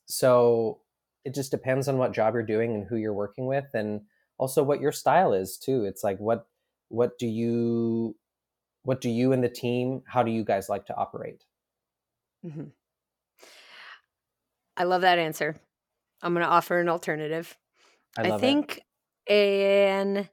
[0.05, 0.79] so,
[1.23, 3.65] it just depends on what job you're doing and who you're working with.
[3.73, 4.01] And
[4.37, 6.47] also what your style is too it's like what
[6.89, 8.15] what do you
[8.85, 11.43] what do you and the team how do you guys like to operate
[12.45, 12.65] mm-hmm.
[14.77, 15.55] i love that answer
[16.21, 17.57] i'm going to offer an alternative
[18.17, 18.81] i, I think
[19.27, 19.33] it.
[19.33, 20.29] and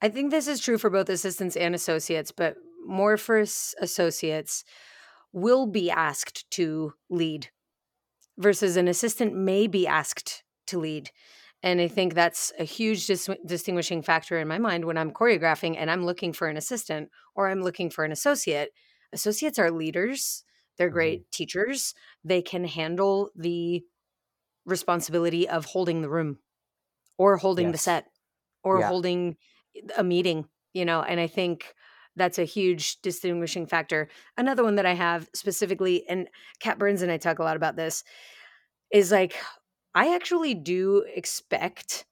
[0.00, 4.64] i think this is true for both assistants and associates but more for associates
[5.32, 7.48] will be asked to lead
[8.38, 11.10] versus an assistant may be asked to lead
[11.62, 15.76] and I think that's a huge dis- distinguishing factor in my mind when I'm choreographing
[15.78, 18.70] and I'm looking for an assistant or I'm looking for an associate.
[19.12, 20.44] Associates are leaders,
[20.78, 20.94] they're mm-hmm.
[20.94, 21.30] great mm-hmm.
[21.32, 21.94] teachers.
[22.24, 23.82] They can handle the
[24.64, 26.38] responsibility of holding the room
[27.18, 27.72] or holding yes.
[27.72, 28.06] the set
[28.64, 28.88] or yeah.
[28.88, 29.36] holding
[29.96, 31.74] a meeting, you know, and I think
[32.16, 34.08] that's a huge distinguishing factor.
[34.36, 36.28] Another one that I have specifically, and
[36.60, 38.02] Kat Burns and I talk a lot about this,
[38.92, 39.36] is like
[39.94, 42.06] I actually do expect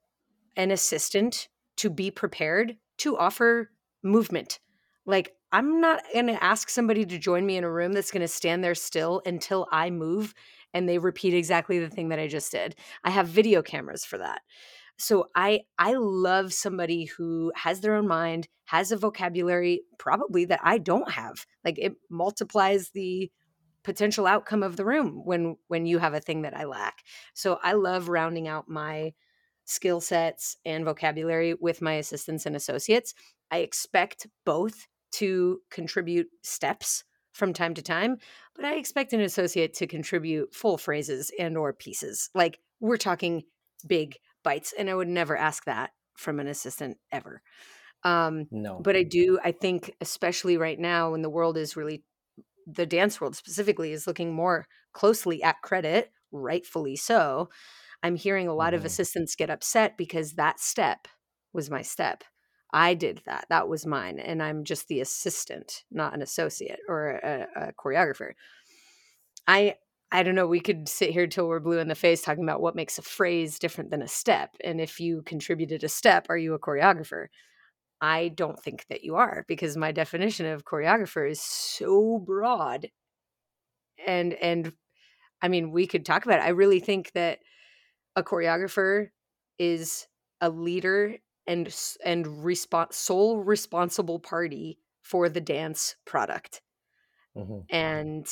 [0.56, 3.70] an assistant to be prepared to offer
[4.02, 4.58] movement.
[5.06, 8.22] Like, I'm not going to ask somebody to join me in a room that's going
[8.22, 10.34] to stand there still until I move
[10.74, 12.74] and they repeat exactly the thing that I just did.
[13.04, 14.42] I have video cameras for that.
[14.98, 20.60] So I I love somebody who has their own mind, has a vocabulary probably that
[20.62, 21.46] I don't have.
[21.64, 23.30] Like it multiplies the
[23.88, 27.02] potential outcome of the room when when you have a thing that I lack.
[27.32, 29.14] So I love rounding out my
[29.64, 33.14] skill sets and vocabulary with my assistants and associates.
[33.50, 38.18] I expect both to contribute steps from time to time,
[38.54, 42.28] but I expect an associate to contribute full phrases and or pieces.
[42.34, 43.44] Like we're talking
[43.86, 47.40] big bites and I would never ask that from an assistant ever.
[48.04, 48.80] Um, no.
[48.80, 52.04] But I do, I think, especially right now when the world is really
[52.70, 57.48] the dance world specifically is looking more closely at credit, rightfully so.
[58.02, 58.76] I'm hearing a lot mm-hmm.
[58.76, 61.08] of assistants get upset because that step
[61.52, 62.24] was my step.
[62.72, 63.46] I did that.
[63.48, 64.18] That was mine.
[64.18, 68.32] And I'm just the assistant, not an associate or a, a choreographer.
[69.46, 69.76] I
[70.10, 70.46] I don't know.
[70.46, 73.02] We could sit here till we're blue in the face talking about what makes a
[73.02, 74.56] phrase different than a step.
[74.64, 77.26] And if you contributed a step, are you a choreographer?
[78.00, 82.88] I don't think that you are because my definition of choreographer is so broad.
[84.06, 84.72] And and
[85.42, 86.44] I mean, we could talk about it.
[86.44, 87.40] I really think that
[88.16, 89.08] a choreographer
[89.58, 90.06] is
[90.40, 96.62] a leader and and respons- sole responsible party for the dance product.
[97.36, 97.60] Mm-hmm.
[97.70, 98.26] And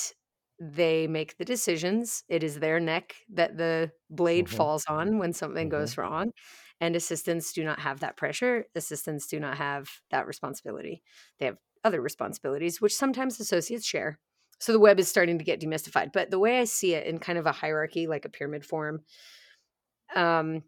[0.61, 2.23] they make the decisions.
[2.29, 4.57] It is their neck that the blade mm-hmm.
[4.57, 5.79] falls on when something mm-hmm.
[5.79, 6.31] goes wrong
[6.81, 11.03] and assistants do not have that pressure assistants do not have that responsibility
[11.39, 14.19] they have other responsibilities which sometimes associates share
[14.59, 17.19] so the web is starting to get demystified but the way i see it in
[17.19, 19.01] kind of a hierarchy like a pyramid form
[20.15, 20.63] um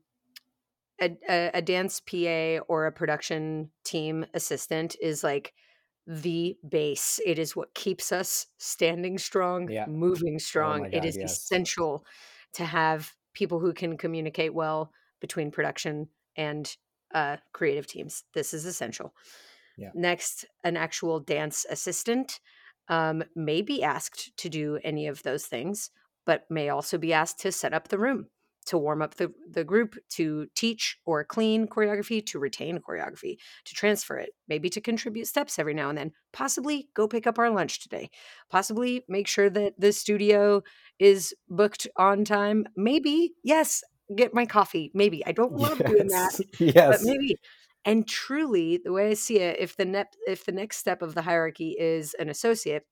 [1.01, 5.53] a, a, a dance pa or a production team assistant is like
[6.09, 7.21] the base.
[7.25, 9.87] It is what keeps us standing strong, yeah.
[9.87, 10.81] moving oh strong.
[10.81, 11.33] Oh God, it is yes.
[11.33, 12.05] essential
[12.55, 14.91] to have people who can communicate well,
[15.21, 16.77] between production and
[17.15, 18.25] uh, creative teams.
[18.35, 19.15] This is essential.
[19.77, 19.91] Yeah.
[19.95, 22.41] Next, an actual dance assistant
[22.89, 25.91] um, may be asked to do any of those things,
[26.27, 28.27] but may also be asked to set up the room,
[28.67, 33.75] to warm up the, the group, to teach or clean choreography, to retain choreography, to
[33.75, 37.51] transfer it, maybe to contribute steps every now and then, possibly go pick up our
[37.51, 38.11] lunch today,
[38.51, 40.63] possibly make sure that the studio
[40.99, 42.67] is booked on time.
[42.77, 43.83] Maybe, yes,
[44.15, 44.91] get my coffee.
[44.95, 45.91] Maybe I don't love yes.
[45.91, 47.37] doing that, yes, but maybe.
[47.85, 51.15] And truly, the way I see it, if the net, if the next step of
[51.15, 52.87] the hierarchy is an associate,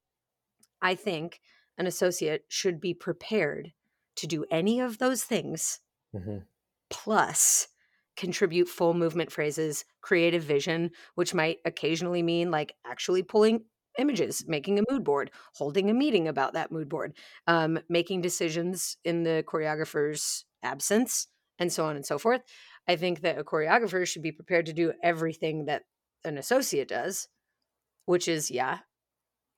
[0.80, 1.40] I think
[1.78, 3.72] an associate should be prepared
[4.16, 5.80] to do any of those things,
[6.14, 6.38] mm-hmm.
[6.88, 7.68] plus
[8.16, 13.64] contribute full movement phrases, creative vision, which might occasionally mean like actually pulling
[13.98, 17.14] images, making a mood board, holding a meeting about that mood board,
[17.46, 21.28] um, making decisions in the choreographer's absence,
[21.58, 22.42] and so on and so forth.
[22.88, 25.82] I think that a choreographer should be prepared to do everything that
[26.24, 27.28] an associate does,
[28.06, 28.78] which is, yeah,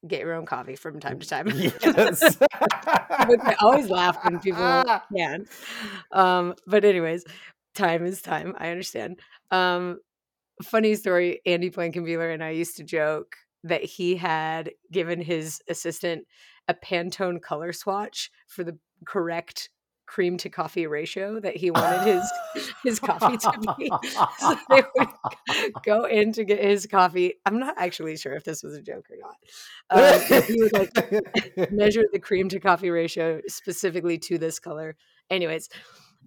[0.06, 1.48] get your own coffee from time to time.
[1.54, 2.38] Yes.
[2.52, 5.04] I always laugh when people Ah.
[5.16, 5.46] can.
[6.12, 7.24] Um, but anyways,
[7.74, 8.54] time is time.
[8.58, 9.18] I understand.
[9.50, 9.98] Um,
[10.62, 11.40] funny story.
[11.46, 16.26] Andy Blankenbuehler and I used to joke that he had given his assistant
[16.68, 19.70] a Pantone color swatch for the correct
[20.06, 22.22] cream to coffee ratio that he wanted
[22.54, 23.90] his his coffee to be.
[24.38, 25.08] So they would
[25.84, 27.34] go in to get his coffee.
[27.44, 29.36] I'm not actually sure if this was a joke or not.
[29.90, 34.96] Um, he would like measure the cream to coffee ratio specifically to this color.
[35.30, 35.68] Anyways,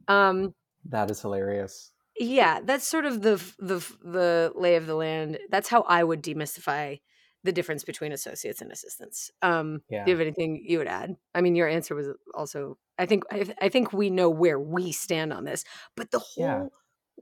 [0.08, 0.54] um,
[0.86, 1.92] that is hilarious.
[2.20, 5.40] yeah, that's sort of the the the lay of the land.
[5.50, 7.00] That's how I would demystify
[7.44, 9.32] the difference between associates and assistants.
[9.42, 10.06] Um, Yeah.
[10.06, 11.16] Do you have anything you would add?
[11.36, 12.78] I mean, your answer was also.
[12.98, 15.64] I think I, I think we know where we stand on this,
[15.96, 16.70] but the whole Yeah.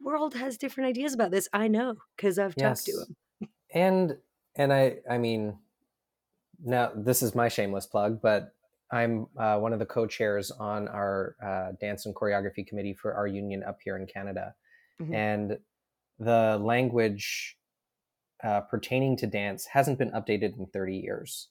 [0.02, 1.48] world has different ideas about this.
[1.54, 2.98] I know because I've talked to Yes.
[2.98, 3.16] them.
[3.74, 4.20] and
[4.56, 5.60] and i i mean
[6.64, 8.54] now this is my shameless plug but
[8.92, 13.28] i'm uh, one of the co-chairs on our uh, dance and choreography committee for our
[13.28, 14.56] union up here in canada
[15.00, 15.16] Mhm.
[15.16, 15.60] and
[16.20, 17.59] the language
[18.44, 21.50] uh, pertaining to dance hasn't been updated in 30 years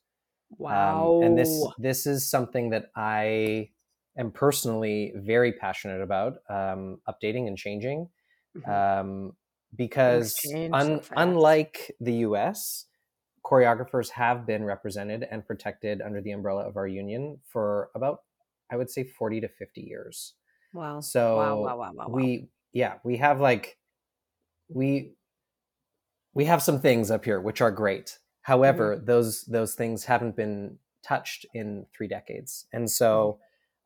[0.56, 1.16] Wow.
[1.20, 3.68] um, and this this is something that i
[4.16, 8.08] am personally very passionate about um, updating and changing
[8.56, 9.00] Mhm.
[9.00, 9.32] um,
[9.76, 12.86] because so un- unlike the US,
[13.44, 18.20] choreographers have been represented and protected under the umbrella of our union for about,
[18.70, 20.34] I would say, 40 to 50 years.
[20.72, 21.00] wow.
[21.00, 21.56] So wow.
[21.56, 21.76] Wow.
[21.76, 21.76] Wow.
[21.78, 21.92] Wow.
[22.08, 22.14] wow.
[22.14, 23.78] we, yeah, we have like,
[24.68, 25.14] we,
[26.34, 28.18] we have some things up here which are great.
[28.42, 29.04] However, Mm-hmm.
[29.06, 33.38] those those things haven't been touched in three decades, and so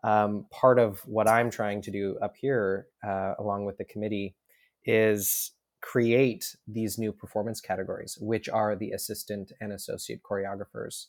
[0.04, 0.08] Mm-hmm.
[0.08, 4.36] um, part of what I'm trying to do up here, uh, along with the committee,
[4.84, 11.06] is create these new performance categories, which are the assistant and associate choreographers.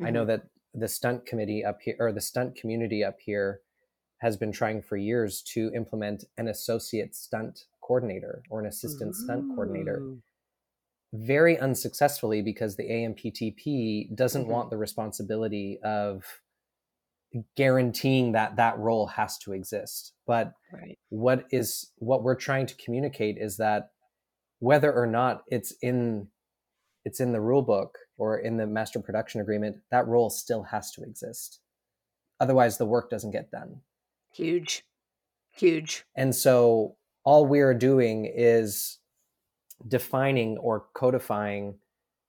[0.00, 0.26] I know Mhm.
[0.28, 0.42] that
[0.74, 3.60] the stunt committee up here, or the stunt community up here,
[4.18, 9.48] has been trying for years to implement an associate stunt coordinator or an assistant stunt
[9.54, 9.98] coordinator.
[11.12, 14.48] Very unsuccessfully because the AMPTP doesn't Mhm.
[14.48, 16.24] want the responsibility of
[17.56, 20.14] guaranteeing that that role has to exist.
[20.26, 20.98] But Right.
[21.08, 23.92] what is what we're trying to communicate is that
[24.58, 26.30] whether or not it's in
[27.04, 30.92] it's in the rule book or in the master production agreement, that role still has
[30.92, 31.60] to exist.
[32.38, 33.82] Otherwise the work doesn't get done.
[34.32, 34.86] Huge.
[35.50, 36.04] Huge.
[36.14, 39.00] And so all we're doing is
[39.88, 41.74] defining or codifying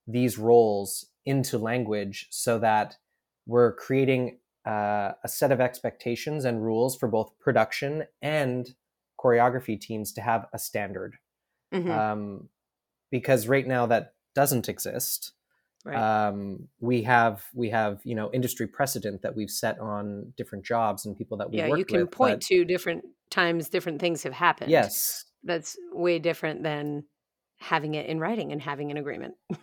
[0.08, 2.98] these roles into language so that
[3.46, 8.76] we're creating uh, a set of expectations and rules for both production and
[9.20, 11.18] choreography teams to have a standard.
[11.74, 11.90] Mhm.
[11.90, 12.50] Um,
[13.12, 15.34] because right now that doesn't exist.
[15.86, 16.28] right.
[16.28, 21.06] Um, we have we have you know industry precedent that we've set on different jobs
[21.06, 22.12] and people that we yeah, you can with.
[22.12, 24.72] point but- to different times different things have happened.
[24.72, 27.04] yes, That's way different than
[27.64, 29.36] having it in writing and having an agreement.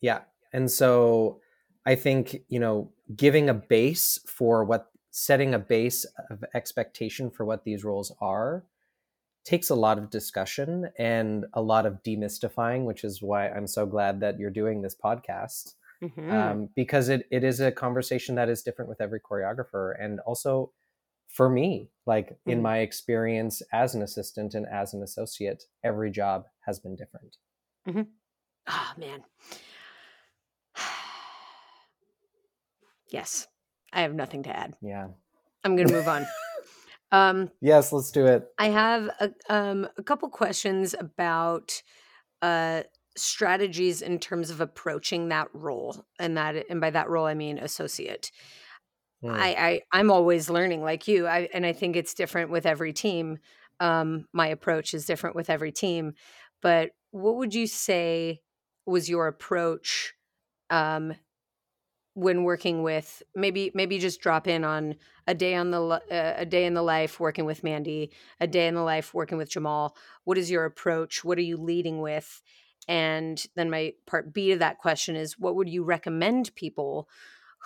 [0.00, 0.20] Yeah.
[0.52, 1.40] And so
[1.84, 7.44] I think, you know, giving a base for what setting a base of expectation for
[7.44, 8.64] what these roles are
[9.44, 13.86] takes a lot of discussion and a lot of demystifying, which is why I'm so
[13.86, 15.74] glad that you're doing this podcast.
[16.00, 16.32] Mhm.
[16.32, 19.94] Um, because it, it is a conversation that is different with every choreographer.
[19.98, 20.70] And also
[21.28, 22.62] for me, like in Mhm.
[22.62, 27.36] my experience as an assistant and as an associate, every job has been different.
[27.86, 29.24] Oh man.
[33.10, 33.46] yes.
[33.92, 34.74] I have nothing to add.
[34.82, 35.08] Yeah.
[35.64, 36.26] I'm going to move on.
[37.10, 38.48] Um, Yes, let's do it.
[38.58, 41.82] I have a, um, a couple questions about
[42.42, 42.82] uh,
[43.16, 47.56] strategies in terms of approaching that role, and that, and by that role I mean
[47.56, 48.30] associate.
[49.24, 49.34] Mm.
[49.34, 52.92] I, I I'm always learning, like you, I, and I think it's different with every
[52.92, 53.38] team.
[53.80, 56.14] Um, my approach is different with every team,
[56.62, 58.40] but what would you say
[58.86, 60.14] was your approach
[60.70, 61.14] um,
[62.14, 64.96] when working with maybe maybe just drop in on
[65.26, 66.00] a day on the uh,
[66.36, 68.10] a day in the life working with Mandy,
[68.40, 69.96] a day in the life working with Jamal.
[70.24, 71.24] What is your approach?
[71.24, 72.42] What are you leading with?
[72.88, 77.08] And then my part B to that question is what would you recommend people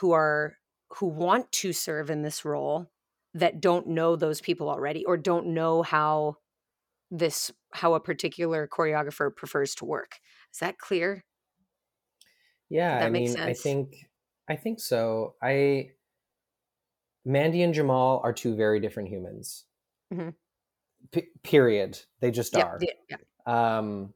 [0.00, 0.57] who are
[0.97, 2.90] who want to serve in this role
[3.34, 6.36] that don't know those people already or don't know how
[7.11, 10.18] this how a particular choreographer prefers to work.
[10.53, 11.24] Is that clear?
[12.68, 14.09] Yeah, that I mean, I think
[14.49, 15.34] I think so.
[15.43, 15.93] I
[17.24, 19.64] Mandy and Jamal are two very different humans.
[20.12, 20.34] Mhm.
[21.11, 21.99] P- period.
[22.20, 22.78] They just are.
[22.80, 23.78] yeah, yeah.
[23.78, 24.14] Um,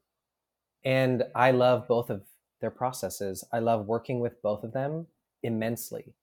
[0.83, 2.23] and I love both of
[2.61, 3.43] their processes.
[3.51, 5.07] I love working with both of them
[5.43, 6.15] immensely.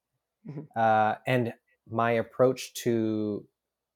[0.44, 0.68] Mhm.
[0.76, 1.54] Uh, and
[1.90, 3.46] my approach to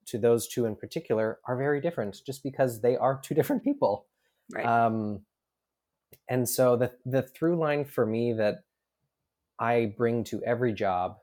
[0.07, 4.07] to those two in particular are very different just because they are two different people.
[4.51, 4.64] Right.
[4.64, 5.26] Um,
[6.28, 8.64] and so the the through line for me that
[9.59, 11.18] I bring to every job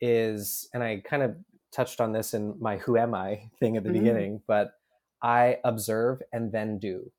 [0.00, 1.36] is, and I kind of
[1.72, 3.92] touched on this in my "Who am I" thing at the Mhm.
[3.92, 4.74] beginning, but
[5.22, 7.12] I observe and then do,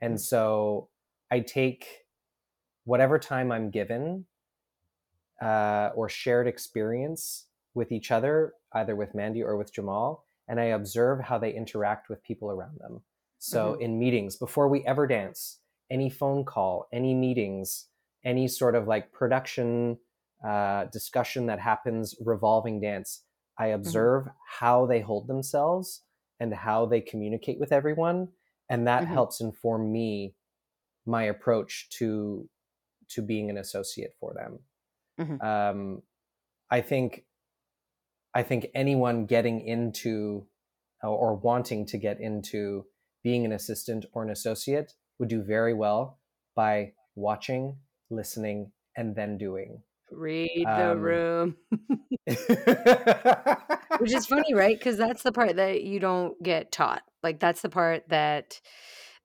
[0.00, 0.20] and Mm.
[0.20, 0.90] so
[1.30, 2.06] I take
[2.84, 4.26] whatever time I'm given
[5.40, 10.64] uh, or shared experience with each other, either with Mandy or with Jamal, and I
[10.64, 13.02] observe how they interact with people around them.
[13.38, 13.74] So Mhm.
[13.74, 15.60] in meetings, before we ever dance,
[15.90, 17.88] any phone call, any meetings,
[18.24, 19.98] any sort of like production
[20.44, 23.24] uh, discussion that happens revolving dance,
[23.58, 26.02] I observe how they hold themselves
[26.38, 28.28] and how they communicate with everyone,
[28.68, 29.06] and that Mhm.
[29.06, 30.36] helps inform me
[31.06, 32.48] my approach to
[33.08, 34.60] to being an associate for them.
[35.20, 35.42] Mhm.
[35.44, 36.02] Um,
[36.70, 37.24] I think
[38.32, 40.46] I think anyone getting into
[41.02, 42.86] or- or wanting to get into
[43.24, 46.20] being an assistant or an associate would do very well
[46.54, 49.82] by watching, listening, and then doing.
[50.12, 51.56] Read the Um, room.
[53.98, 54.78] Which is funny, right?
[54.78, 57.02] Because that's the part that you don't get taught.
[57.22, 58.60] Like that's the part that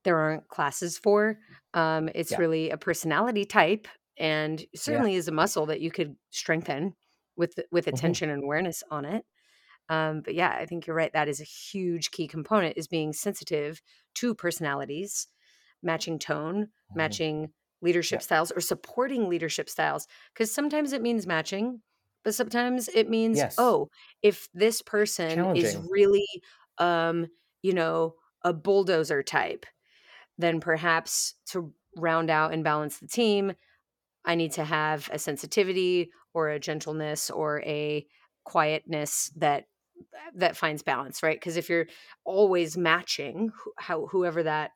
[0.03, 1.37] there aren't classes for.
[1.73, 2.37] Um, it's Yeah.
[2.39, 3.87] really a personality type,
[4.17, 5.05] and Yeah.
[5.05, 6.95] certainly is a muscle that you could strengthen
[7.37, 8.15] with with Mhm.
[8.15, 9.25] attention and awareness on it.
[9.89, 11.13] Um, but yeah, I think you're right.
[11.13, 13.81] That is a huge key component is being sensitive
[14.15, 15.27] to personalities,
[15.83, 17.17] matching tone, Mhm.
[17.17, 18.23] matching leadership Yeah.
[18.23, 20.07] styles, or supporting leadership styles.
[20.33, 21.81] Because sometimes it means matching,
[22.23, 23.57] but sometimes it means, Yes.
[23.57, 23.89] oh,
[24.23, 26.27] if this person is really,
[26.79, 27.27] um,
[27.63, 29.65] you know, a bulldozer type,
[30.37, 33.53] then perhaps to round out and balance the team,
[34.25, 38.05] I need to have a sensitivity or a gentleness or a
[38.43, 39.65] quietness that
[40.35, 41.39] that finds balance, right?
[41.39, 41.87] Because if you're
[42.25, 44.71] always matching how whoever that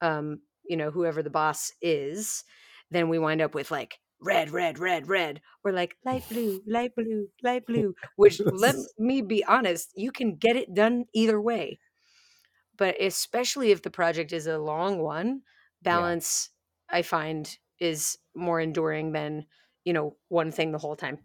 [0.00, 2.44] um, you know, whoever the boss is,
[2.90, 6.94] then we wind up with like red, red, red, red, or like light blue, light
[6.94, 7.94] blue, light blue.
[8.16, 11.78] Which let me be honest, you can get it done either way.
[12.76, 15.42] But especially if the project is a long one,
[15.82, 16.50] balance
[16.88, 19.46] I find is more enduring than,
[19.84, 21.18] you know, one thing the whole time.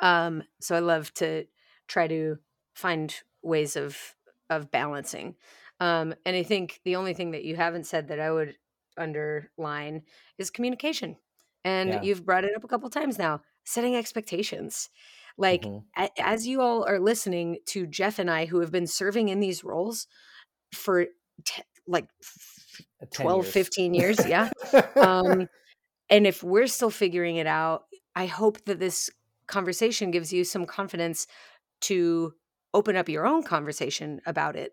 [0.00, 1.46] Um, so I love to
[1.88, 2.38] try to
[2.74, 4.14] find ways of
[4.50, 5.36] of balancing.
[5.80, 8.56] Um, and I think the only thing that you haven't said that I would
[8.98, 10.02] underline
[10.38, 11.16] is communication.
[11.64, 12.04] And Yeah.
[12.04, 14.90] you've brought it up a couple times now, setting expectations.
[15.38, 15.84] Like Mhm.
[15.96, 19.40] a- as you all are listening to Jeff and I who have been serving in
[19.40, 20.06] these roles
[20.74, 21.06] for
[21.86, 22.08] like
[23.00, 23.54] Uh, 10 12 years.
[23.54, 24.50] 15 years, yeah.
[25.00, 25.48] Um,
[26.10, 27.84] and if we're still figuring it out,
[28.14, 29.10] I hope that this
[29.46, 31.26] conversation gives you some confidence
[31.82, 32.34] to
[32.72, 34.72] open up your own conversation about it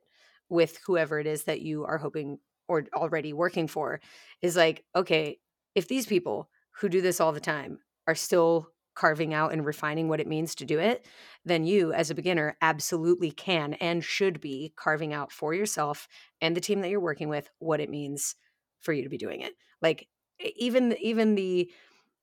[0.50, 4.00] with whoever it is that you are hoping or already working for.
[4.42, 5.38] Is like, okay,
[5.76, 10.10] if these people who do this all the time are still carving out and refining
[10.10, 11.06] what it means to do it,
[11.46, 16.08] then you, as a beginner, absolutely can and should be carving out for yourself
[16.42, 18.36] and the team that you're working with what it means
[18.82, 19.54] for you to be doing it.
[19.82, 20.08] Like
[20.56, 21.72] even even the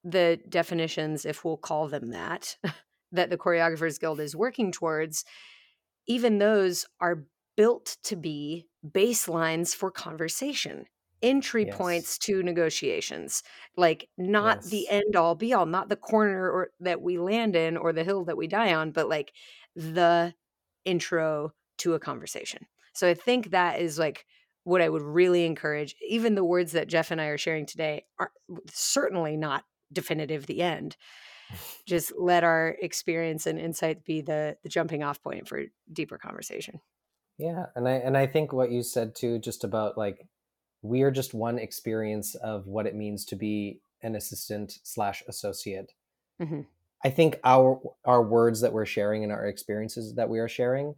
[0.04, 2.56] the definitions, if we'll call them that,
[3.12, 5.24] that the Choreographers Guild is working towards,
[6.06, 10.86] even those are built to be baselines for conversation,
[11.22, 11.66] entry Yes.
[11.66, 13.42] points to negotiations,
[13.76, 17.76] like not the end all be all, not the corner or that we land in
[17.76, 19.34] or the hill that we die on, but like
[19.74, 20.34] the
[20.84, 22.66] intro to a conversation.
[22.94, 24.26] So I think that is like
[24.68, 25.96] what I would really encourage.
[26.06, 28.32] Even the words that Jeff and I are sharing today are
[28.70, 30.96] certainly not definitive the end.
[31.86, 36.80] Just let our experience and insight be the the jumping off point for deeper conversation.
[37.38, 40.28] Yeah, and I and I think what you said too, just about like
[40.82, 45.94] we are just one experience of what it means to be an assistant slash associate.
[46.40, 46.66] Mhm.
[47.04, 50.96] I think our our words that we're sharing and our experiences that we are sharing,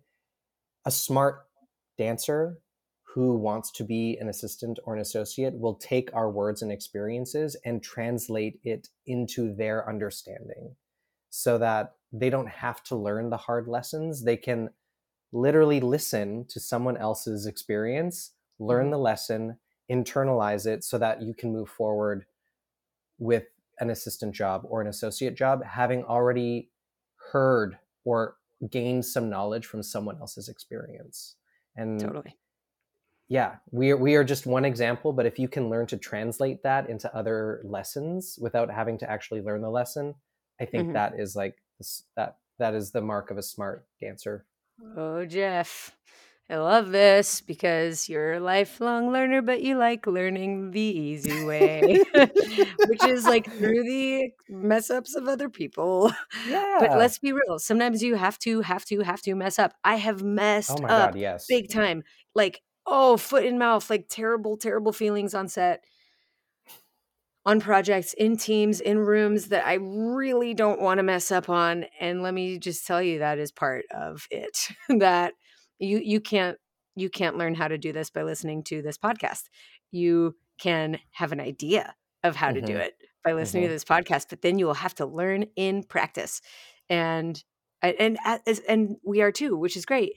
[0.85, 1.47] a smart
[1.99, 2.59] dancer
[3.15, 7.57] who wants to be an assistant or an associate will take our words and experiences
[7.65, 10.77] and translate it into their understanding
[11.31, 14.25] so that they don't have to learn the hard lessons.
[14.25, 14.71] They can
[15.33, 18.91] literally listen to someone else's experience, learn Mhm.
[18.91, 19.59] the lesson,
[19.91, 22.27] internalize it so that you can move forward
[23.19, 23.47] with
[23.81, 26.71] an assistant job or an associate job, having already
[27.33, 28.37] heard or
[28.69, 31.37] gained some knowledge from someone else's experience.
[31.77, 32.37] And Totally.
[33.31, 36.65] Yeah, we are, we are just one example, but if you can learn to translate
[36.65, 40.17] that into other lessons without having to actually learn the lesson,
[40.61, 40.95] I think Mhm.
[40.95, 41.57] that is like
[42.17, 44.47] that that is the mark of a smart dancer.
[44.97, 45.97] Oh, Jeff,
[46.49, 52.01] I love this because you're a lifelong learner, but you like learning the easy way,
[52.85, 56.13] which is like through the mess ups of other people.
[56.45, 56.79] yeah.
[56.79, 57.59] But let's be real.
[57.59, 59.75] Sometimes you have to, have to, have to mess up.
[59.85, 60.23] I have
[60.69, 61.47] Oh messed my up yes.
[61.49, 62.03] big time.
[62.35, 65.85] Like, oh, foot in mouth, like terrible, terrible feelings on set,
[67.47, 71.87] on projects, in teams, in rooms that I really don't want to mess up on.
[71.99, 74.69] And let me just tell you, that is part of it.
[75.01, 75.35] that
[75.79, 76.59] you you can't
[76.97, 79.45] you can't learn how to do this by listening to this podcast.
[79.91, 82.81] You can have an idea of how to do Mhm.
[82.81, 83.69] it by listening Mhm.
[83.69, 86.43] to this podcast, but then you will have to learn in practice.
[86.91, 87.43] And
[87.83, 88.19] and,
[88.69, 90.13] and we are too, which is great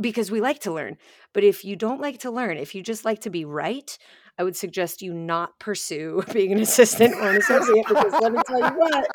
[0.00, 0.96] because we like to learn.
[1.32, 3.96] But if you don't like to learn, if you just like to be right,
[4.38, 8.40] I would suggest you not pursue being an assistant or an associate because let me
[8.46, 9.06] tell you what,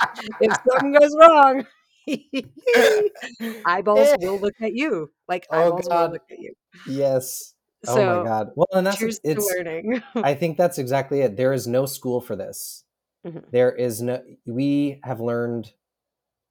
[0.41, 1.65] if something goes wrong,
[3.65, 5.11] eyeballs will look at you.
[5.27, 6.53] Like Oh, eyeballs will look at you.
[6.88, 7.53] yes.
[7.88, 8.49] oh my god.
[8.55, 10.01] Well, and that's cheers to it's learning.
[10.15, 11.38] I think that's exactly it.
[11.38, 12.84] There is no school for this.
[13.25, 13.43] Mhm.
[13.51, 15.71] There is no we have learned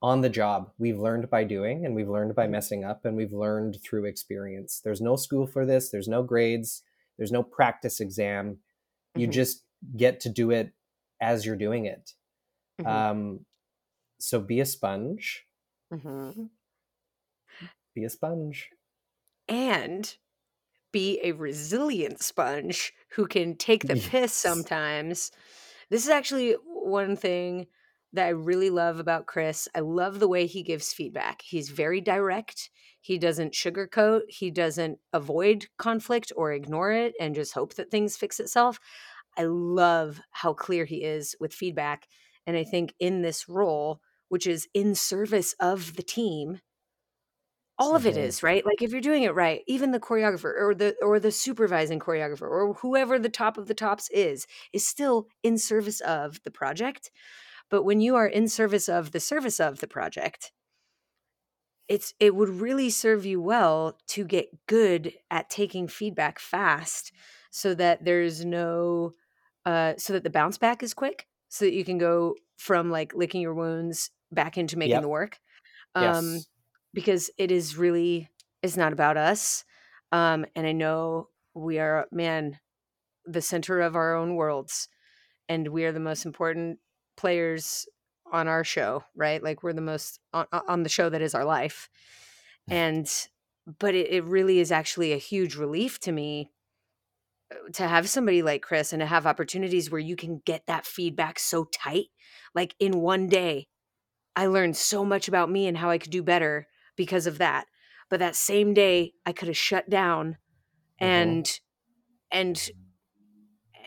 [0.03, 0.73] on the job.
[0.79, 2.53] We've learned by doing and we've learned by Mhm.
[2.53, 4.81] messing up and we've learned through experience.
[4.81, 5.91] There's no school for this.
[5.91, 6.83] There's no grades.
[7.17, 8.61] There's no practice exam.
[9.15, 9.33] You Mhm.
[9.33, 9.65] just
[9.97, 10.73] get to do it
[11.21, 12.15] as you're doing it.
[12.79, 12.87] Mhm.
[12.87, 13.47] Um,
[14.21, 15.47] so be a sponge.
[15.91, 16.49] Mhm.
[17.95, 18.71] Be a sponge.
[19.49, 20.17] and
[20.93, 25.33] be a resilient sponge who can take the piss sometimes.
[25.91, 27.69] This is actually one thing
[28.13, 29.69] that I really love about Chris.
[29.75, 31.43] I love the way he gives feedback.
[31.43, 32.71] He's very direct.
[33.01, 34.23] He doesn't sugarcoat.
[34.29, 38.79] He doesn't avoid conflict or ignore it and just hope that things fix itself.
[39.37, 42.09] I love how clear he is with feedback.
[42.47, 46.61] And I think in this role, which is in service of the team,
[47.79, 48.39] all of it Mhm.
[48.43, 51.99] right like if you're doing it right even the choreographer or the or the supervising
[52.01, 56.51] choreographer or whoever the top of the tops is is still in service of the
[56.51, 57.11] project
[57.71, 60.53] but when you are in service of the service of the project
[61.89, 67.13] it's it would really serve you well to get good at taking feedback fast
[67.51, 69.15] so that there's no
[69.65, 73.15] uh so that the bounce back is quick so that you can go from like
[73.15, 75.01] licking your wounds back into making Yep.
[75.01, 75.39] the work
[75.95, 76.49] um Yes.
[76.95, 78.29] because it is really
[78.63, 79.65] it's not about us
[80.13, 82.59] um and i know we are man
[83.27, 84.89] the center of our own worlds
[85.49, 86.79] and we are the most important
[87.19, 87.89] players
[88.33, 91.47] on our show right like we're the most on, on the show that is our
[91.47, 91.91] life
[92.71, 93.29] and
[93.79, 96.53] but it, it really is actually a huge relief to me
[97.53, 100.87] uh, to have somebody like chris and to have opportunities where you can get that
[100.87, 102.07] feedback so tight
[102.55, 103.67] like in one day
[104.37, 107.67] I learned so much about me and how I could do better because of that.
[108.11, 110.39] But that same day I could have shut down
[111.01, 111.09] Mhm.
[111.09, 111.61] and
[112.31, 112.71] and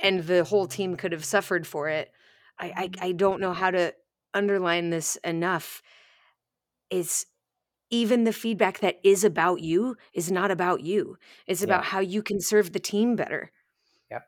[0.01, 2.11] and the whole team could have suffered for it.
[2.62, 3.93] I I, I don't know how to
[4.34, 5.82] underline this enough.
[6.89, 7.26] Is
[7.91, 11.18] even the feedback that is about you is not about you.
[11.47, 11.86] It's about Yeah.
[11.86, 13.51] how you can serve the team better.
[14.12, 14.24] Yep.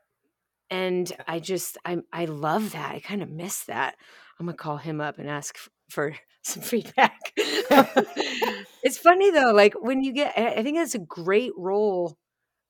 [0.70, 2.92] And I just I I love that.
[2.94, 3.96] I kind of miss that.
[4.38, 5.56] I'm gonna call him up and ask
[5.90, 7.18] for some feedback.
[8.82, 12.16] it's funny though, like when you get, I think that's a great role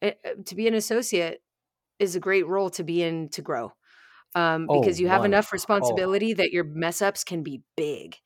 [0.03, 1.41] uh, uh, to be an associate
[1.99, 3.73] is a great role to be in to grow,
[4.35, 5.25] um, Oh, because you have one.
[5.25, 8.17] enough Oh, responsibility that your mess ups can be big,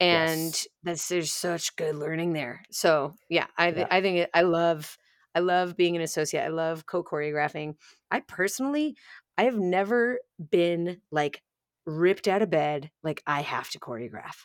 [0.00, 0.66] and yes.
[0.82, 2.62] that's there's such good learning there.
[2.70, 3.88] So yeah, I th- Yeah.
[3.90, 4.98] I think it, I love
[5.34, 6.42] I love being an associate.
[6.44, 7.76] I love co choreographing.
[8.10, 8.96] I personally,
[9.38, 11.42] I have never been like
[11.86, 14.36] ripped out of bed like I have to choreograph.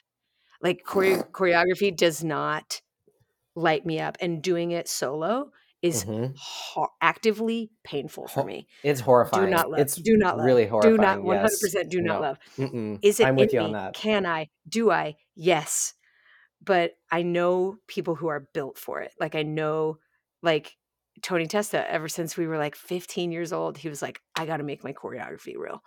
[0.61, 2.81] Like choreo- choreography does not
[3.55, 5.51] light me up, and doing it solo
[5.81, 6.33] is Mhm.
[6.37, 8.67] ho- actively painful for me.
[8.83, 9.45] It's horrifying.
[9.45, 9.79] Do not love.
[9.79, 10.45] It's Do not love.
[10.45, 10.95] really horrifying.
[10.95, 11.23] Do not.
[11.23, 11.89] one hundred percent.
[11.91, 12.21] Do not No.
[12.21, 12.39] love.
[12.57, 12.99] Mm-mm.
[13.03, 13.73] Is it I'm with you on me?
[13.73, 13.93] that.
[13.93, 14.49] Can I?
[14.67, 15.15] Do I?
[15.35, 15.93] Yes.
[16.63, 19.11] But I know people who are built for it.
[19.19, 19.99] Like I know,
[20.41, 20.76] like
[21.21, 21.89] Tony Testa.
[21.91, 24.83] Ever since we were like 15 years old, he was like, "I got to make
[24.83, 25.81] my choreography real."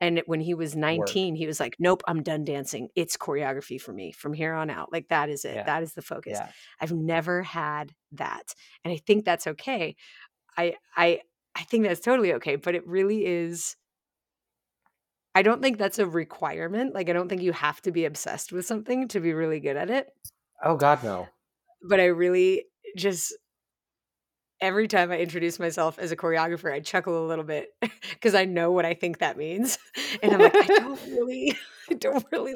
[0.00, 0.80] And when he was Work.
[0.80, 2.88] 19, he was like, "Nope, I'm done dancing.
[2.94, 4.92] It's choreography for me from here on out.
[4.92, 5.54] Like that is it.
[5.56, 5.64] Yeah.
[5.64, 6.48] That is the focus." Yeah.
[6.80, 8.54] I've never had that,
[8.84, 9.96] and I think that's okay.
[10.56, 11.20] I I
[11.54, 12.56] I think that's totally okay.
[12.56, 13.76] But it really is.
[15.34, 16.94] I don't think that's a requirement.
[16.94, 19.78] Like, I don't think you have to be obsessed with something to be really good
[19.78, 20.08] at it.
[20.62, 21.28] Oh God, no.
[21.88, 22.66] But I really
[22.96, 23.34] just
[24.62, 28.46] every time I introduce myself as a choreographer, I chuckle a little bit because I
[28.46, 29.78] know what I think that means.
[30.22, 31.58] And I'm like, I don't really,
[31.90, 32.54] I don't really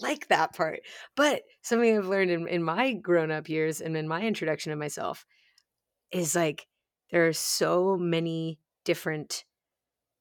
[0.00, 0.80] like that part.
[1.16, 4.78] But something I've learned in, in my grown up years and in my introduction of
[4.78, 5.26] myself
[6.12, 6.66] is like,
[7.10, 9.44] there are so many different,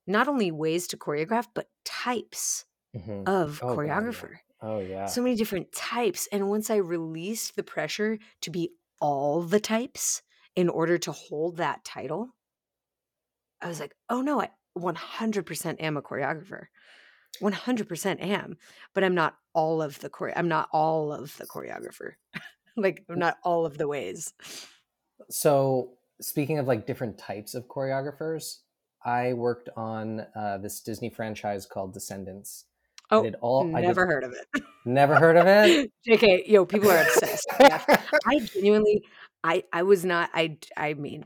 [0.08, 2.66] not only ways to choreograph, but types
[2.96, 3.26] Mhm.
[3.28, 4.38] of Oh, God, choreographer.
[4.62, 5.06] Oh, yeah.
[5.06, 6.28] So many different types.
[6.32, 10.22] And once I released the pressure to be all the types
[10.56, 12.36] in order to hold that title,
[13.62, 16.66] I was like, oh no, I 100% am a choreographer.
[17.42, 18.58] 100% am,
[18.94, 20.34] but I'm not all of the chore.
[20.36, 22.14] I'm not all of the choreographer.
[22.78, 24.34] like I'm not all of the ways.
[25.30, 25.92] So,
[26.22, 28.60] speaking of like different types of choreographers,
[29.06, 32.66] I worked on uh, this Disney franchise called Descendants.
[33.12, 33.76] I Oh, did all.
[33.76, 34.64] I did, never heard of it.
[34.86, 35.92] never heard of it.
[36.08, 37.48] JK, yo, people are obsessed.
[37.60, 37.82] Yeah.
[38.28, 39.04] I genuinely,
[39.44, 40.30] I, I was not.
[40.34, 41.26] I, I mean,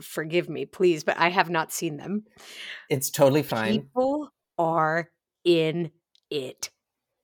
[0.00, 2.24] forgive me, please, but I have not seen them.
[2.90, 3.72] it's totally fine.
[3.82, 5.10] People are
[5.44, 5.90] in
[6.30, 6.70] it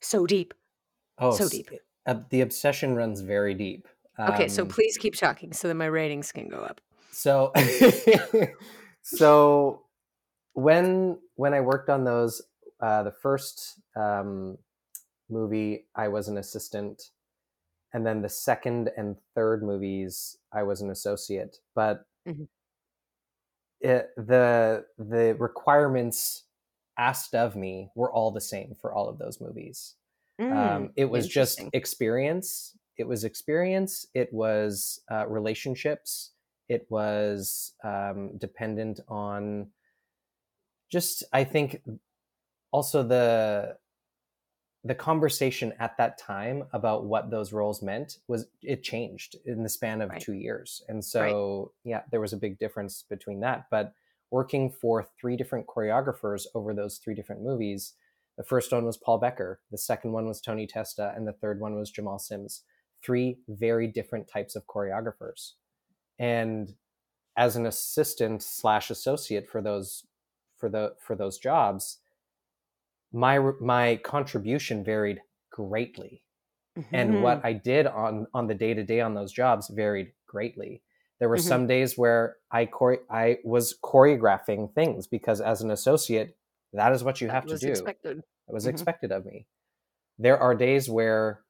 [0.01, 0.55] so deep,
[1.19, 1.71] Oh, so deep.
[2.07, 3.89] uh, the obsession runs very deep.
[4.21, 6.81] Okay, so Um, please keep talking so that my ratings can go up.
[7.13, 7.53] So,
[9.03, 9.83] so
[10.55, 12.43] when when I worked on those,
[12.81, 14.59] uh, the first um,
[15.29, 17.11] movie, I was an assistant,
[17.93, 21.59] and then the second and third movies, I was an associate.
[21.75, 22.49] But Mhm.
[23.81, 26.45] it, the the requirements
[26.99, 29.95] asked of me were all the same for all of those movies
[30.51, 36.33] um, Mm, it was just experience it was experience it was uh, relationships
[36.69, 39.71] it was um, dependent on
[40.91, 41.83] just i think
[42.73, 43.79] also the
[44.89, 49.69] the conversation at that time about what those roles meant was it changed in the
[49.69, 50.21] span of Right.
[50.21, 50.83] two years.
[50.89, 53.67] And so yeah there was a big difference between that.
[53.71, 53.93] But
[54.31, 57.95] working for three different choreographers over those three different movies
[58.37, 61.59] the first one was paul becker the second one was tony testa and the third
[61.61, 62.63] one was jamal sims
[63.03, 65.53] three very different types of choreographers.
[66.19, 66.75] And
[67.37, 70.05] as an assistant slash associate for those
[70.59, 71.99] for the for those jobs
[73.13, 76.23] my my contribution varied greatly
[76.93, 77.21] and Mhm.
[77.23, 80.83] what I did on on the day to day on those jobs varied greatly.
[81.19, 81.49] There were Mhm.
[81.49, 86.37] some days where I chore- I was choreographing things because as an associate,
[86.73, 87.71] that is what you That have to do.
[87.71, 88.19] expected.
[88.19, 88.71] It was Mhm.
[88.71, 89.47] expected of me.
[90.19, 91.43] There are days where,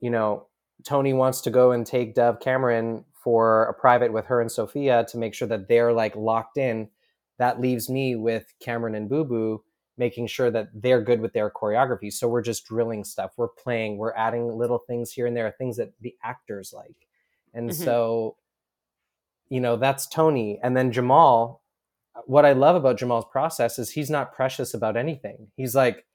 [0.00, 0.48] you know,
[0.84, 5.04] Tony wants to go and take Dove Cameron for a private with her and Sofia
[5.06, 6.90] to make sure that they're like locked in.
[7.38, 9.62] That leaves me with Cameron and Booboo
[9.98, 12.12] making sure that they're good with their choreography.
[12.12, 13.32] So we're just drilling stuff.
[13.36, 17.08] We're playing, we're adding little things here and there, things that the actors like.
[17.54, 17.74] And Mhm.
[17.74, 18.36] so,
[19.48, 20.58] you know, that's Tony.
[20.62, 21.62] And then Jamal,
[22.26, 25.50] what I love about Jamal's process is he's not precious about anything.
[25.56, 26.06] He's like,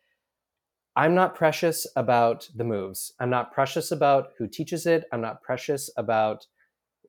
[0.96, 3.14] I'm not precious about the moves.
[3.20, 5.06] I'm not precious about who teaches it.
[5.12, 6.46] I'm not precious about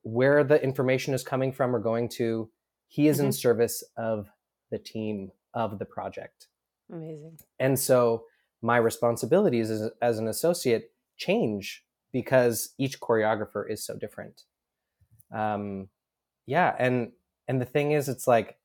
[0.03, 2.49] where the information is coming from or going to.
[2.87, 3.33] He is in Mhm.
[3.33, 4.29] service of
[4.69, 6.47] the team of the project.
[6.89, 7.39] Amazing.
[7.59, 8.25] And so
[8.61, 14.43] my responsibilities as, as an associate change because each choreographer is so different.
[15.31, 15.89] Um,
[16.45, 17.13] yeah, and
[17.47, 18.59] and the thing is, it's like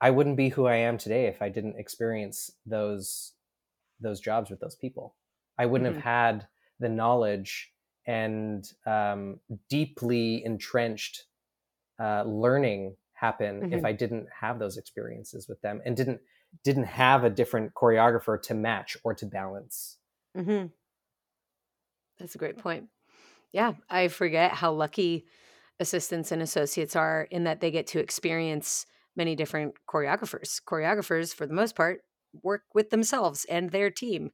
[0.00, 3.34] I wouldn't be who I am today if I didn't experience those
[4.00, 5.16] those jobs with those people.
[5.58, 5.94] I wouldn't Mhm.
[5.94, 6.48] have had
[6.80, 7.74] the knowledge
[8.06, 11.26] and um, deeply entrenched
[12.00, 13.84] uh, learning happen if Mhm.
[13.84, 16.20] I didn't have those experiences with them and didn't
[16.64, 19.98] didn't have a different choreographer to match or to balance.
[20.34, 20.70] hmm
[22.18, 22.88] That's a great point.
[23.52, 25.26] Yeah, I forget how lucky
[25.80, 28.86] assistants and associates are in that they get to experience
[29.16, 30.62] many different choreographers.
[30.64, 32.02] Choreographers, for the most part,
[32.42, 34.32] work with themselves and their team.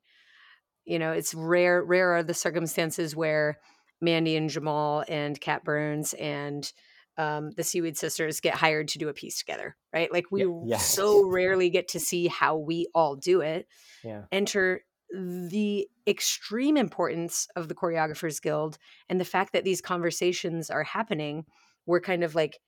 [0.85, 1.83] You know, it's rare.
[1.83, 3.59] Rare are the circumstances where
[4.01, 6.71] Mandy and Jamal and Kat Burns and
[7.17, 10.13] um, the Seaweed Sisters get hired to do a piece together, right?
[10.13, 10.85] Like we Ye- yes.
[10.87, 13.67] so rarely get to see how we all do it
[14.03, 14.23] Yeah.
[14.33, 20.83] enter the extreme importance of the choreographers guild and the fact that these conversations are
[20.83, 21.45] happening
[21.87, 22.59] we're kind of like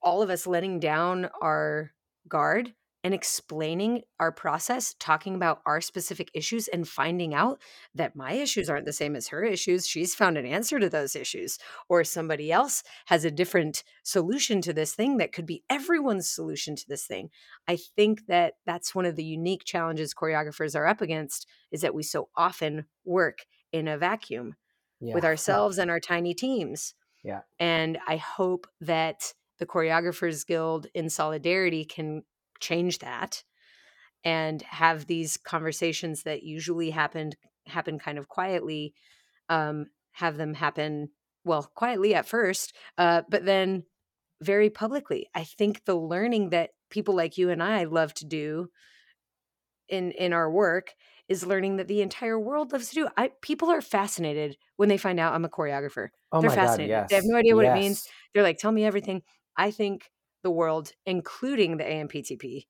[0.00, 1.90] all of us letting down our
[2.28, 2.72] guard
[3.04, 7.60] and explaining our process talking about our specific issues and finding out
[7.94, 11.14] that my issues aren't the same as her issues she's found an answer to those
[11.14, 16.28] issues or somebody else has a different solution to this thing that could be everyone's
[16.28, 17.30] solution to this thing
[17.68, 21.94] I think that that's one of the unique challenges choreographers are up against is that
[21.94, 23.38] we so often work
[23.72, 24.56] in a vacuum
[25.00, 25.14] Yeah.
[25.14, 26.94] with ourselves and our tiny teams.
[27.22, 27.40] Yeah.
[27.58, 32.22] And I hope that the Choreographers Guild in solidarity can
[32.60, 33.42] change that
[34.24, 37.36] and have these conversations that usually happened
[37.66, 38.94] happen kind of quietly
[39.48, 41.10] um, have them happen
[41.44, 43.84] well quietly at first uh, but then
[44.40, 45.28] very publicly.
[45.34, 48.70] I think the learning that people like you and i love to do
[49.88, 50.94] in in our work
[51.28, 53.08] is learning that the entire world loves to do.
[53.16, 56.08] I people are fascinated when they find out i'm a choreographer.
[56.32, 56.90] Oh they're my God, fascinated.
[56.90, 57.10] Yes.
[57.10, 58.08] they have no idea what it means.
[58.32, 59.22] they're like tell me everything.
[59.56, 60.10] I think
[60.42, 62.66] the world including the amptp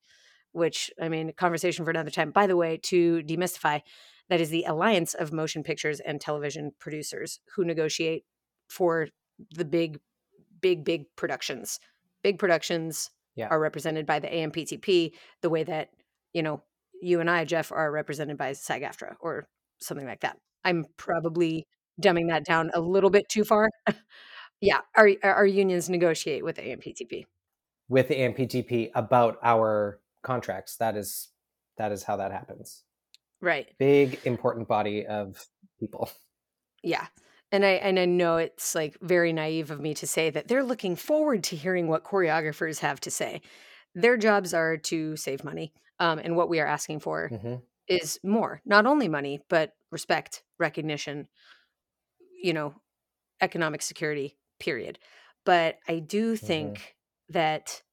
[0.51, 2.31] which i mean conversation for another time.
[2.31, 3.81] By the way to demystify
[4.29, 8.23] that is the alliance of motion pictures and television producers who negotiate
[8.67, 9.07] for
[9.55, 9.99] the big
[10.61, 11.79] big big productions.
[12.23, 13.47] Big productions Yeah.
[13.49, 15.11] are represented by the amptp
[15.41, 15.89] the way that
[16.33, 16.63] you know
[17.01, 19.47] you and i jeff are represented by sag-aftra or
[19.81, 20.37] something like that.
[20.65, 21.67] I'm probably
[22.01, 23.69] dumbing that down a little bit too far.
[24.61, 27.23] Yeah our, our unions negotiate with amptp
[27.89, 30.77] With the AMPTP about our contracts.
[30.77, 31.29] That is
[31.77, 32.83] that is how that happens.
[33.41, 35.45] right Big important body of
[35.79, 36.09] people.
[36.83, 37.07] Yeah.
[37.51, 40.63] And I and I know it's like very naive of me to say that they're
[40.63, 43.41] looking forward to hearing what choreographers have to say.
[43.95, 45.73] Their jobs are to save money.
[45.99, 47.55] Um, and what we are asking for hmm
[47.89, 51.27] is more, not only money, but respect, recognition,
[52.41, 52.75] you know,
[53.41, 54.99] economic security, period.
[55.43, 56.95] But I do think
[57.29, 57.83] that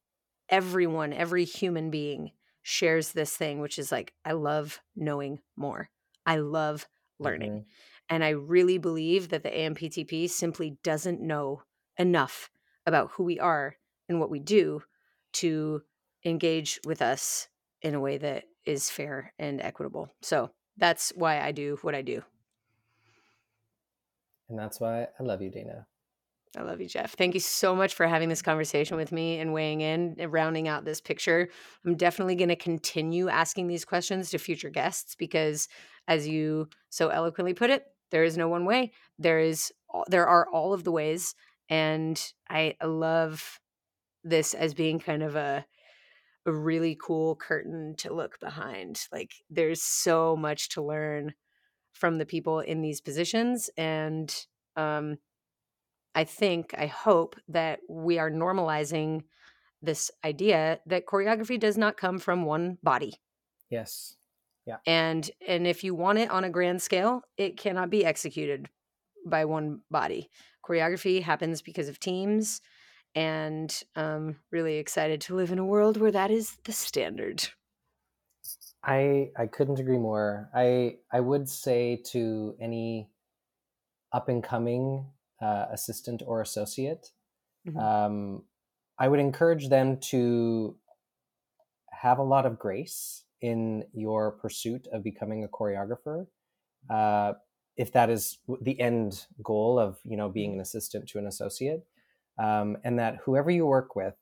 [0.49, 2.31] everyone, every human being
[2.61, 5.89] shares this thing, which is like, I love knowing more.
[6.25, 6.87] I love
[7.19, 7.51] learning.
[7.51, 7.65] Mhm.
[8.09, 11.63] And I really believe that the AMPTP simply doesn't know
[11.97, 12.49] enough
[12.85, 13.77] about who we are
[14.09, 14.83] and what we do
[15.33, 15.83] to
[16.25, 17.49] engage with us
[17.81, 20.09] in a way that is fair and equitable.
[20.21, 22.23] So that's why I do what I do.
[24.49, 25.87] And that's why I love you, Dana.
[26.55, 27.13] I love you, Jeff.
[27.13, 30.67] Thank you so much for having this conversation with me and weighing in and rounding
[30.67, 31.49] out this picture.
[31.85, 35.67] I'm definitely going to continue asking these questions to future guests because,
[36.07, 38.91] as you so eloquently put it, there is no one way.
[39.19, 39.71] There is
[40.07, 41.35] there are all of the ways,
[41.69, 43.59] and I love
[44.23, 45.65] this as being kind of a
[46.45, 49.01] a really cool curtain to look behind.
[49.11, 51.33] Like there's so much to learn
[51.93, 54.33] from the people in these positions, and
[54.75, 55.17] um,
[56.17, 59.23] I think, I hope that we are normalizing
[59.83, 63.21] this idea that choreography does not come from one body.
[63.69, 64.17] Yes.
[64.65, 64.79] Yeah.
[64.87, 68.67] And and if you want it on a grand scale, it cannot be executed
[69.27, 70.29] by one body.
[70.65, 72.61] Choreography happens because of teams
[73.15, 77.49] and um really excited to live in a world where that is the standard.
[78.83, 80.49] I I couldn't agree more.
[80.53, 83.11] I I would say to any
[84.11, 85.11] up and coming
[85.41, 87.11] uh, assistant or associate,
[87.65, 87.79] Mhm.
[87.81, 88.45] um,
[88.97, 90.77] I would encourage them to
[91.91, 96.27] have a lot of grace in your pursuit of becoming a choreographer.
[96.89, 97.33] Uh,
[97.75, 101.87] if that is the end goal of you know being an assistant to an associate,
[102.39, 104.15] um, and that whoever you work with,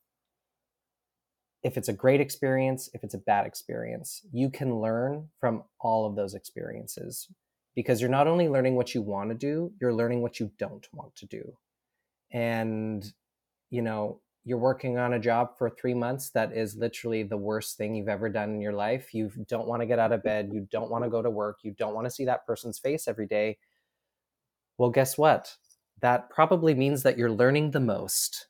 [1.64, 6.06] if it's a great experience, if it's a bad experience, you can learn from all
[6.06, 7.28] of those experiences
[7.76, 10.88] because you're not only learning what you want to do, you're learning what you don't
[10.94, 11.58] want to do.
[12.32, 13.06] And,
[13.70, 17.78] you know, you're working on a job for three months that is literally the worst
[17.78, 19.14] thing you've ever done in your life.
[19.14, 20.52] You don't want to get out of bed.
[20.54, 21.60] You don't want to go to work.
[21.64, 23.58] You don't want to see that person's face every day.
[24.78, 25.56] Well, guess what?
[26.02, 28.48] That probably means that you're learning the most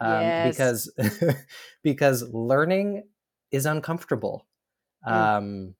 [0.00, 0.88] um, Yes.
[0.96, 1.36] because
[1.82, 3.04] because learning
[3.50, 4.46] is uncomfortable.
[5.06, 5.12] Mm.
[5.12, 5.74] Um,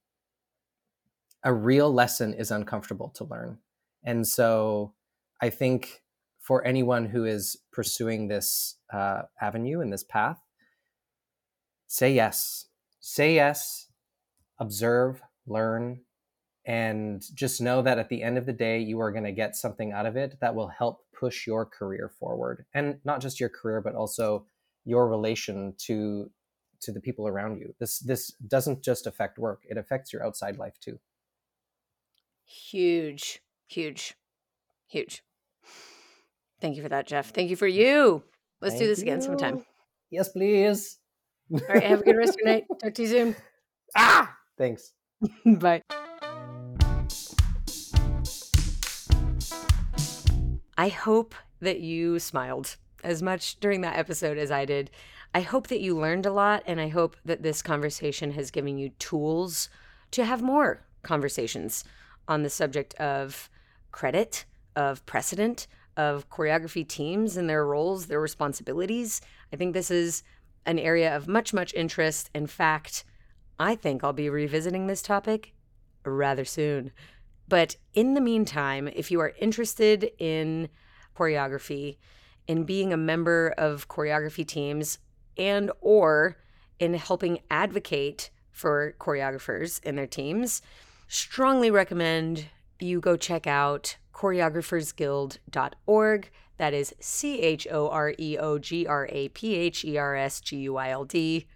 [1.43, 3.59] a real lesson is uncomfortable to learn,
[4.03, 4.93] and so
[5.41, 6.03] I think
[6.39, 10.39] for anyone who is pursuing this uh, avenue and this path,
[11.87, 12.65] say yes,
[12.99, 13.87] say yes,
[14.59, 16.01] observe, learn,
[16.65, 19.55] and just know that at the end of the day, you are going to get
[19.55, 23.49] something out of it that will help push your career forward, and not just your
[23.49, 24.45] career, but also
[24.85, 26.29] your relation to
[26.81, 27.73] to the people around you.
[27.79, 30.99] This this doesn't just affect work; it affects your outside life too.
[32.51, 34.15] Huge, huge,
[34.87, 35.23] huge.
[36.59, 37.29] Thank you for that, Jeff.
[37.29, 38.23] Thank you for you.
[38.59, 39.65] Let's do Thank this again sometime.
[40.09, 40.99] Yes, please.
[41.49, 42.65] All right, have a good rest of your night.
[42.83, 43.35] Talk to you soon.
[43.95, 44.91] ah, thanks.
[45.45, 45.81] Bye.
[50.77, 54.91] I hope that you smiled as much during that episode as I did.
[55.33, 58.77] I hope that you learned a lot, and I hope that this conversation has given
[58.77, 59.69] you tools
[60.11, 61.85] to have more conversations
[62.31, 63.49] on the subject of
[63.91, 64.45] credit,
[64.77, 65.67] of precedent,
[65.97, 69.19] of choreography teams and their roles, their responsibilities.
[69.51, 70.23] I think this is
[70.65, 72.29] an area of much, much interest.
[72.33, 73.03] In fact,
[73.59, 75.53] I think I'll be revisiting this topic
[76.05, 76.93] rather soon.
[77.49, 80.69] But in the meantime, if you are interested in
[81.17, 81.97] choreography,
[82.47, 84.99] in being a member of choreography teams,
[85.37, 86.37] and or
[86.79, 90.61] in helping advocate for choreographers and their teams,
[91.11, 92.47] strongly recommend
[92.79, 96.31] you go check out choreographersguild.org.
[96.57, 100.15] That is C H O R E O G R A P H E R
[100.15, 101.47] S G U I L D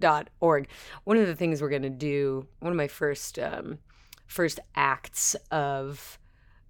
[0.00, 0.66] dot org.
[1.04, 3.78] One of the things we're going to do, one of my first um,
[4.26, 6.18] first acts of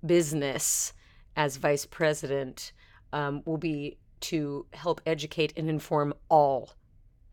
[0.05, 0.93] business
[1.37, 2.73] as vice president,
[3.13, 6.75] um, will be to help educate and inform all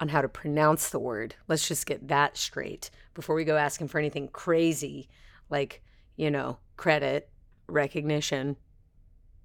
[0.02, 1.36] on how to pronounce the word.
[1.48, 5.08] Let's just get that straight before we go asking for anything crazy
[5.50, 5.84] like,
[6.18, 7.30] you know, credit,
[7.68, 8.58] recognition,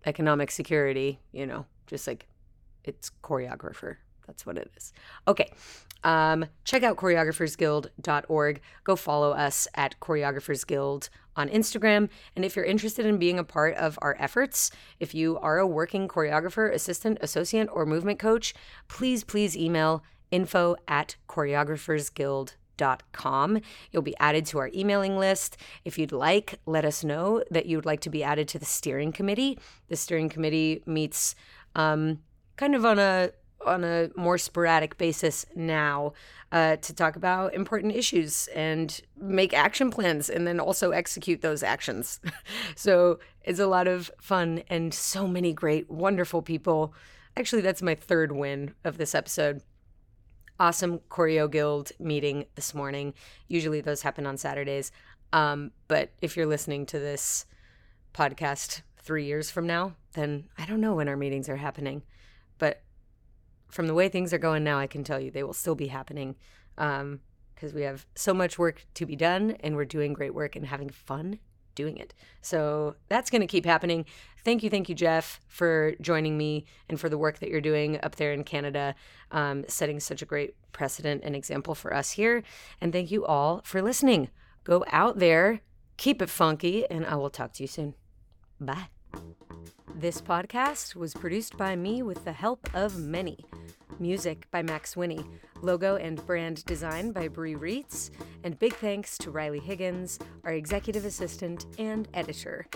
[0.07, 2.26] economic security, you know, just like
[2.84, 3.96] it's choreographer.
[4.26, 4.92] That's what it is.
[5.28, 5.52] Okay.
[6.02, 8.61] Um, check out choreographersguild.org.
[8.84, 12.09] Go follow us at Choreographers Guild on Instagram.
[12.34, 15.66] And if you're interested in being a part of our efforts, if you are a
[15.66, 18.54] working choreographer, assistant, associate, or movement coach,
[18.88, 23.61] please, please email info at choreographersguild.com.
[23.91, 25.57] You'll be added to our emailing list.
[25.85, 29.12] If you'd like, let us know that you'd like to be added to the steering
[29.12, 29.59] committee.
[29.89, 31.35] The steering committee meets
[31.74, 32.20] um,
[32.57, 33.31] kind of on a
[33.64, 36.12] on a more sporadic basis now
[36.53, 41.62] uh, to talk about important issues and make action plans and then also execute those
[41.62, 42.20] actions.
[42.77, 46.95] so it's a lot of fun and so many great, wonderful people.
[47.37, 49.62] Actually, that's my third win of this episode
[50.59, 53.14] awesome Choreo Guild meeting this morning.
[53.48, 54.92] Usually those happen on Saturdays.
[55.32, 57.46] Um, but if you're listening to this
[58.14, 62.02] podcast three years from now, then I don't know when our meetings are happening.
[62.59, 62.82] But
[63.68, 65.88] from the way things are going now, I can tell you they will still be
[65.88, 66.36] happening
[66.74, 70.57] because um, we have so much work to be done and we're doing great work
[70.57, 71.38] and having fun
[71.77, 72.12] doing it.
[72.43, 74.05] So that's going to keep happening.
[74.45, 78.01] Thank you, thank you, Jeff, for joining me and for the work that you're doing
[78.03, 78.97] up there in Canada,
[79.31, 82.43] um, setting such a great precedent and example for us here.
[82.81, 84.29] And thank you all for listening.
[84.64, 85.61] Go out there,
[85.97, 87.95] keep it funky, and I will talk to you soon.
[88.61, 88.89] Bye.
[89.94, 93.44] This podcast was produced by me with the help of many.
[93.98, 95.24] Music by Max Winnie,
[95.62, 98.10] logo and brand design by Brie Reitz,
[98.44, 102.66] and big thanks to Riley Higgins, our executive assistant and editor.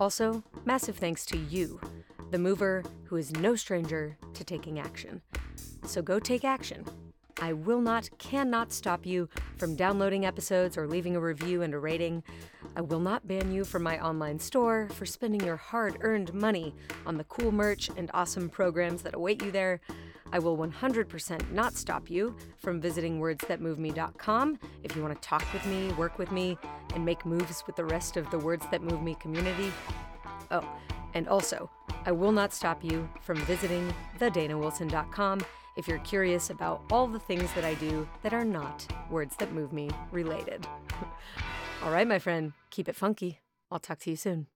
[0.00, 1.80] Also, massive thanks to you,
[2.30, 5.20] the mover who is no stranger to taking action.
[5.84, 6.84] So go take action.
[7.40, 11.78] I will not, cannot stop you from downloading episodes or leaving a review and a
[11.78, 12.22] rating.
[12.76, 16.74] I will not ban you from my online store for spending your hard earned money
[17.06, 19.80] on the cool merch and awesome programs that await you there.
[20.30, 25.64] I will 100% not stop you from visiting wordsthatmoveme.com if you want to talk with
[25.64, 26.58] me, work with me,
[26.94, 29.72] and make moves with the rest of the Words That Move Me community.
[30.50, 30.68] Oh,
[31.14, 31.70] and also,
[32.04, 35.40] I will not stop you from visiting thedanawilson.com
[35.76, 39.54] if you're curious about all the things that I do that are not Words That
[39.54, 40.66] Move Me related.
[41.82, 43.40] all right, my friend, keep it funky.
[43.70, 44.46] I'll talk to you soon.